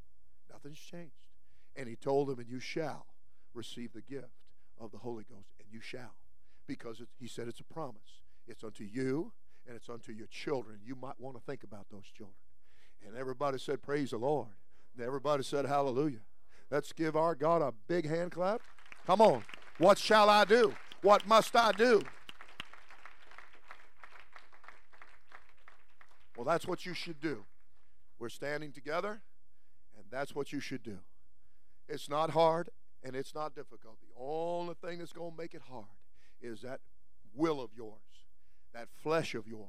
Nothing's 0.53 0.79
changed. 0.79 1.29
And 1.75 1.89
He 1.89 1.97
told 1.97 2.29
them, 2.29 2.39
and 2.39 2.49
you 2.49 2.61
shall 2.61 3.07
receive 3.55 3.93
the 3.93 4.03
gift 4.03 4.43
of 4.79 4.93
the 4.93 4.99
Holy 4.99 5.25
Ghost, 5.25 5.49
and 5.59 5.67
you 5.73 5.81
shall. 5.81 6.15
Because 6.67 7.03
He 7.19 7.27
said 7.27 7.49
it's 7.49 7.61
a 7.61 7.65
promise. 7.65 8.21
It's 8.47 8.63
unto 8.63 8.85
you 8.85 9.33
and 9.67 9.77
it's 9.77 9.89
unto 9.89 10.13
your 10.13 10.27
children. 10.27 10.81
You 10.85 10.95
might 10.95 11.19
want 11.19 11.37
to 11.37 11.43
think 11.43 11.63
about 11.65 11.87
those 11.91 12.05
children. 12.17 12.37
And 13.07 13.17
everybody 13.17 13.59
said, 13.59 13.83
Praise 13.83 14.11
the 14.11 14.19
Lord. 14.19 14.49
And 14.97 15.05
everybody 15.05 15.43
said, 15.43 15.67
Hallelujah. 15.67 16.21
Let's 16.71 16.93
give 16.93 17.17
our 17.17 17.35
God 17.35 17.63
a 17.63 17.73
big 17.89 18.09
hand 18.09 18.33
clap. 18.33 18.61
Come 19.07 19.21
on. 19.21 19.45
What 19.79 19.99
shall 19.99 20.29
I 20.29 20.45
do? 20.45 20.75
What 21.03 21.27
must 21.27 21.55
I 21.55 21.73
do? 21.73 22.03
Well, 26.37 26.45
that's 26.45 26.67
what 26.67 26.85
you 26.85 26.95
should 26.95 27.21
do. 27.21 27.45
We're 28.19 28.29
standing 28.29 28.73
together, 28.73 29.21
and 29.97 30.05
that's 30.11 30.35
what 30.35 30.53
you 30.53 30.61
should 30.61 30.83
do. 30.83 30.99
It's 31.89 32.09
not 32.09 32.31
hard 32.31 32.71
and 33.03 33.15
it's 33.15 33.35
not 33.35 33.55
difficult. 33.55 33.99
The 34.01 34.21
only 34.21 34.75
thing 34.75 34.99
that's 34.99 35.13
going 35.13 35.33
to 35.33 35.37
make 35.37 35.55
it 35.55 35.63
hard 35.71 35.85
is 36.41 36.63
that 36.63 36.81
will 37.35 37.61
of 37.61 37.71
yours, 37.77 37.93
that 38.73 38.89
flesh 39.03 39.35
of 39.35 39.47
yours 39.47 39.69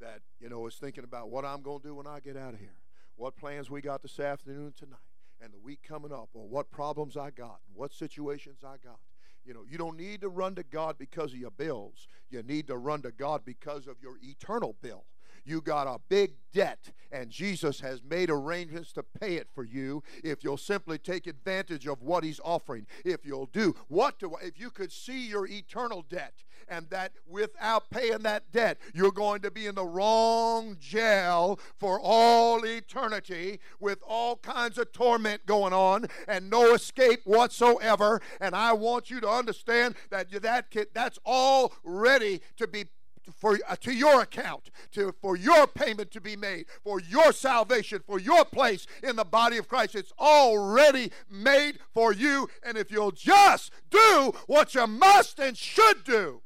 that, 0.00 0.20
you 0.40 0.48
know, 0.48 0.66
is 0.66 0.76
thinking 0.76 1.04
about 1.04 1.30
what 1.30 1.44
I'm 1.44 1.62
going 1.62 1.80
to 1.80 1.88
do 1.88 1.94
when 1.94 2.06
I 2.06 2.20
get 2.20 2.36
out 2.36 2.54
of 2.54 2.60
here, 2.60 2.76
what 3.16 3.36
plans 3.36 3.68
we 3.68 3.80
got 3.80 4.02
this 4.02 4.18
afternoon 4.18 4.72
tonight, 4.78 4.98
and 5.42 5.52
the 5.52 5.58
week 5.58 5.80
coming 5.86 6.12
up, 6.12 6.28
or 6.34 6.46
what 6.46 6.70
problems 6.70 7.16
I 7.16 7.30
got, 7.30 7.60
and 7.66 7.76
what 7.76 7.92
situations 7.92 8.58
I 8.64 8.76
got. 8.84 8.98
You 9.44 9.54
know, 9.54 9.64
you 9.68 9.78
don't 9.78 9.96
need 9.96 10.20
to 10.20 10.28
run 10.28 10.54
to 10.56 10.62
God 10.62 10.96
because 10.98 11.32
of 11.32 11.38
your 11.38 11.50
bills. 11.50 12.08
You 12.28 12.42
need 12.42 12.66
to 12.66 12.76
run 12.76 13.02
to 13.02 13.10
God 13.10 13.42
because 13.44 13.86
of 13.86 13.96
your 14.02 14.16
eternal 14.22 14.76
bill. 14.82 15.04
You 15.44 15.60
got 15.60 15.86
a 15.86 15.98
big 16.08 16.32
debt, 16.52 16.90
and 17.12 17.30
Jesus 17.30 17.80
has 17.80 18.02
made 18.02 18.30
arrangements 18.30 18.92
to 18.92 19.02
pay 19.02 19.36
it 19.36 19.48
for 19.54 19.64
you 19.64 20.02
if 20.22 20.42
you'll 20.44 20.56
simply 20.56 20.98
take 20.98 21.26
advantage 21.26 21.86
of 21.86 22.02
what 22.02 22.24
He's 22.24 22.40
offering. 22.44 22.86
If 23.04 23.24
you'll 23.24 23.46
do 23.46 23.74
what 23.88 24.18
do 24.18 24.34
if 24.42 24.58
you 24.58 24.70
could 24.70 24.92
see 24.92 25.26
your 25.26 25.46
eternal 25.46 26.04
debt, 26.08 26.44
and 26.68 26.88
that 26.90 27.12
without 27.26 27.90
paying 27.90 28.22
that 28.22 28.50
debt, 28.52 28.78
you're 28.94 29.10
going 29.10 29.40
to 29.42 29.50
be 29.50 29.66
in 29.66 29.74
the 29.74 29.84
wrong 29.84 30.76
jail 30.78 31.58
for 31.78 32.00
all 32.00 32.64
eternity 32.64 33.58
with 33.80 33.98
all 34.06 34.36
kinds 34.36 34.78
of 34.78 34.92
torment 34.92 35.44
going 35.46 35.72
on 35.72 36.06
and 36.28 36.48
no 36.48 36.74
escape 36.74 37.20
whatsoever. 37.24 38.20
And 38.40 38.54
I 38.54 38.72
want 38.72 39.10
you 39.10 39.20
to 39.20 39.28
understand 39.28 39.96
that 40.10 40.30
that 40.30 40.66
that's 40.94 41.18
all 41.24 41.72
ready 41.82 42.40
to 42.56 42.66
be 42.66 42.84
for 43.30 43.58
uh, 43.68 43.76
to 43.76 43.92
your 43.92 44.22
account 44.22 44.70
to 44.92 45.14
for 45.20 45.36
your 45.36 45.66
payment 45.66 46.10
to 46.10 46.20
be 46.20 46.36
made 46.36 46.66
for 46.82 47.00
your 47.00 47.32
salvation 47.32 48.02
for 48.06 48.18
your 48.18 48.44
place 48.44 48.86
in 49.02 49.16
the 49.16 49.24
body 49.24 49.56
of 49.56 49.68
Christ 49.68 49.94
it's 49.94 50.12
already 50.18 51.10
made 51.30 51.78
for 51.92 52.12
you 52.12 52.48
and 52.62 52.76
if 52.76 52.90
you'll 52.90 53.12
just 53.12 53.72
do 53.90 54.32
what 54.46 54.74
you 54.74 54.86
must 54.86 55.38
and 55.38 55.56
should 55.56 56.04
do 56.04 56.42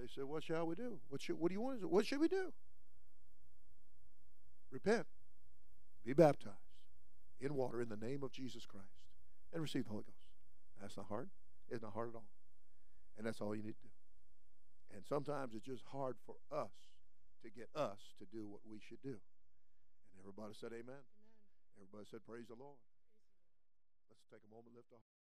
they 0.00 0.06
said, 0.06 0.24
What 0.24 0.42
shall 0.42 0.66
we 0.66 0.74
do? 0.74 0.98
What 1.08 1.20
should 1.20 1.38
what 1.38 1.48
do 1.48 1.54
you 1.54 1.60
want? 1.60 1.88
What 1.90 2.06
should 2.06 2.20
we 2.20 2.28
do? 2.28 2.52
Repent, 4.70 5.06
be 6.06 6.14
baptized 6.14 6.54
in 7.40 7.54
water 7.54 7.82
in 7.82 7.88
the 7.88 7.96
name 7.96 8.22
of 8.22 8.32
Jesus 8.32 8.64
Christ, 8.64 8.86
and 9.52 9.60
receive 9.60 9.84
the 9.84 9.90
Holy 9.90 10.04
Ghost. 10.04 10.28
That's 10.80 10.96
not 10.96 11.06
hard. 11.08 11.28
It's 11.68 11.82
not 11.82 11.92
hard 11.92 12.10
at 12.10 12.14
all. 12.14 12.28
And 13.18 13.26
that's 13.26 13.40
all 13.40 13.54
you 13.54 13.62
need 13.62 13.74
to 13.74 13.82
do. 13.82 13.89
And 14.94 15.06
sometimes 15.06 15.54
it's 15.54 15.66
just 15.66 15.86
hard 15.86 16.16
for 16.26 16.36
us 16.50 16.74
to 17.42 17.48
get 17.50 17.70
us 17.74 18.00
to 18.18 18.26
do 18.28 18.46
what 18.46 18.60
we 18.66 18.82
should 18.82 19.00
do. 19.02 19.16
And 19.16 20.16
everybody 20.18 20.52
said 20.58 20.74
amen. 20.74 21.00
Amen. 21.00 21.36
Everybody 21.78 22.06
said 22.10 22.26
praise 22.26 22.50
the 22.50 22.58
Lord. 22.58 22.78
Let's 24.10 24.26
take 24.28 24.42
a 24.42 24.50
moment, 24.50 24.74
lift 24.74 24.90
our 24.92 25.19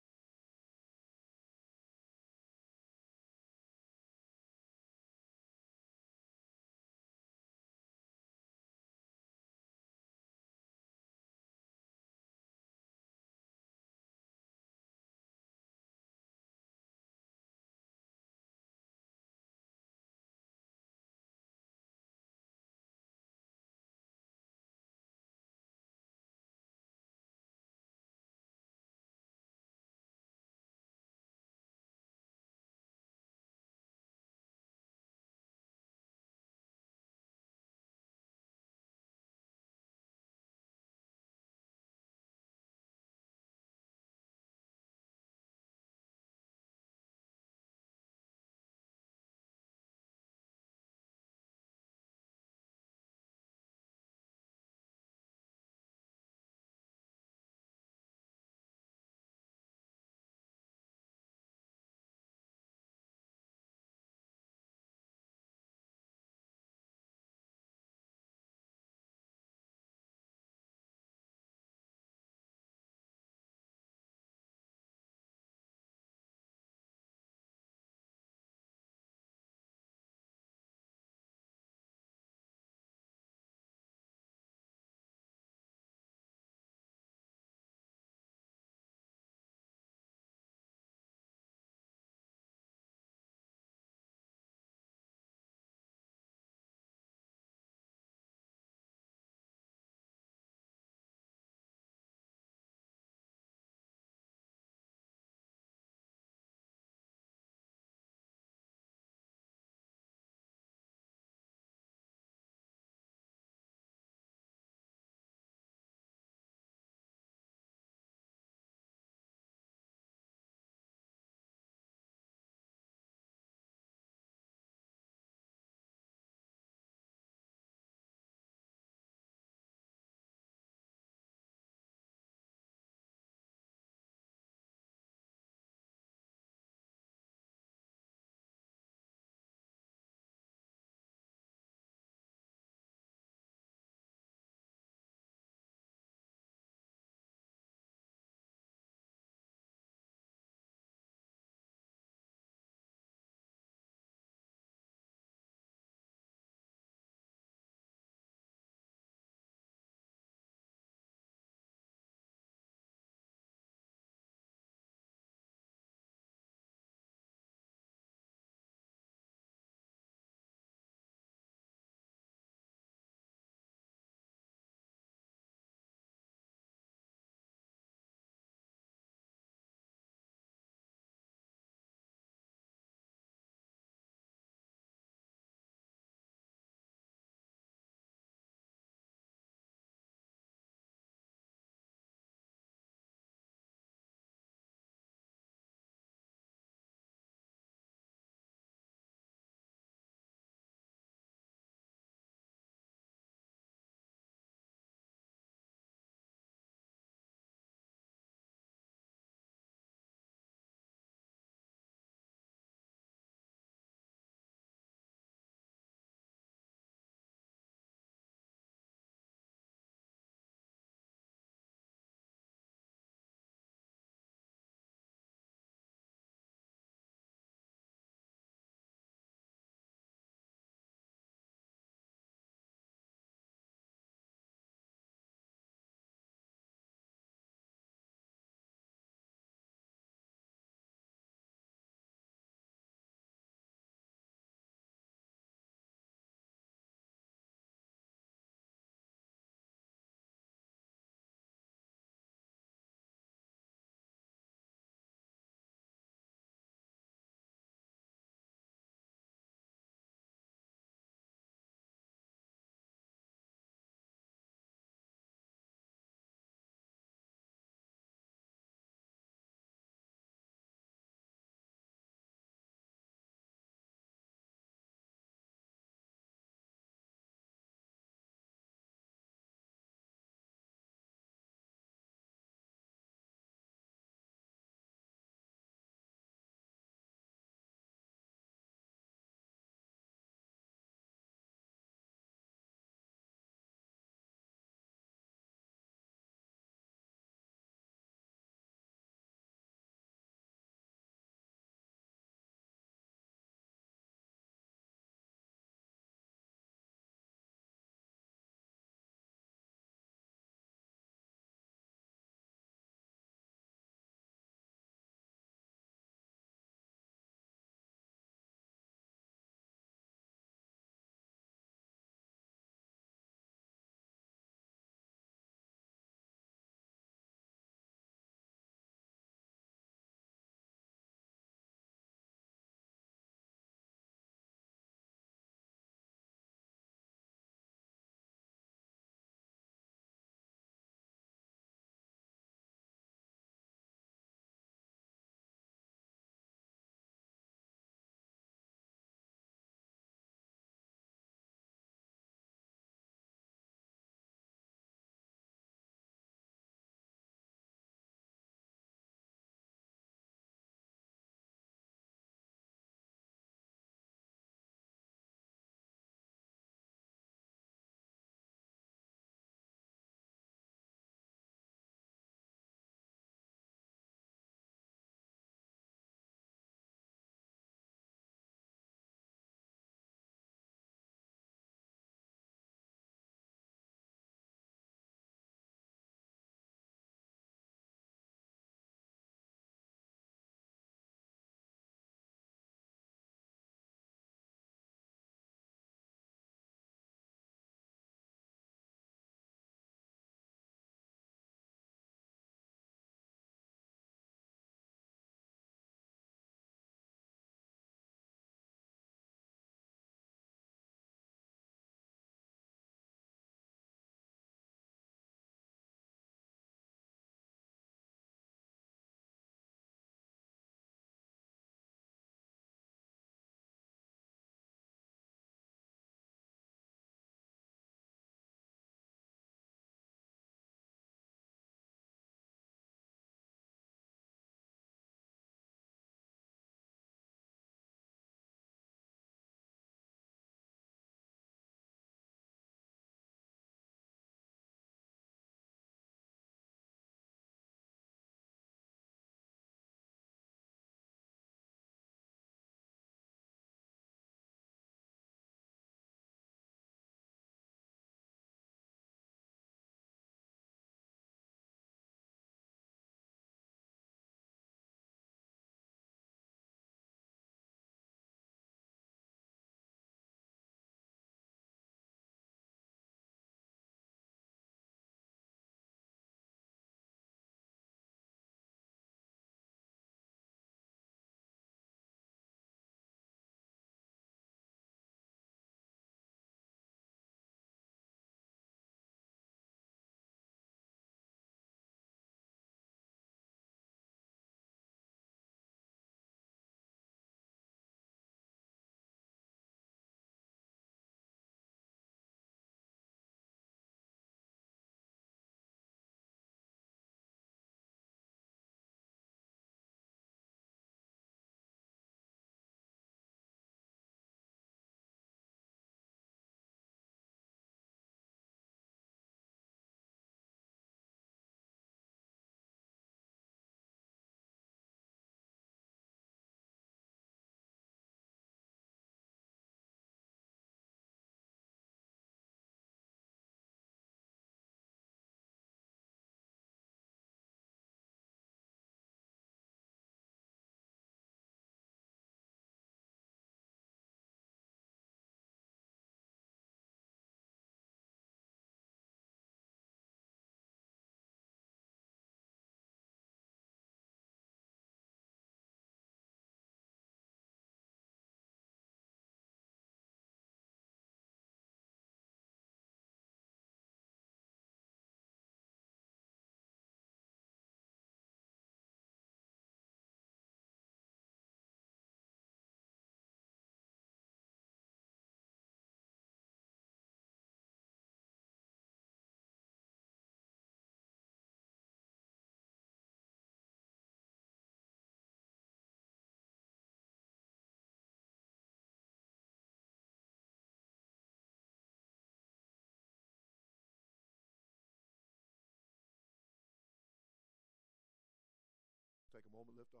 take 599.32 599.48
a 599.48 599.56
moment, 599.56 599.76
lift 599.80 599.94
our 599.94 600.00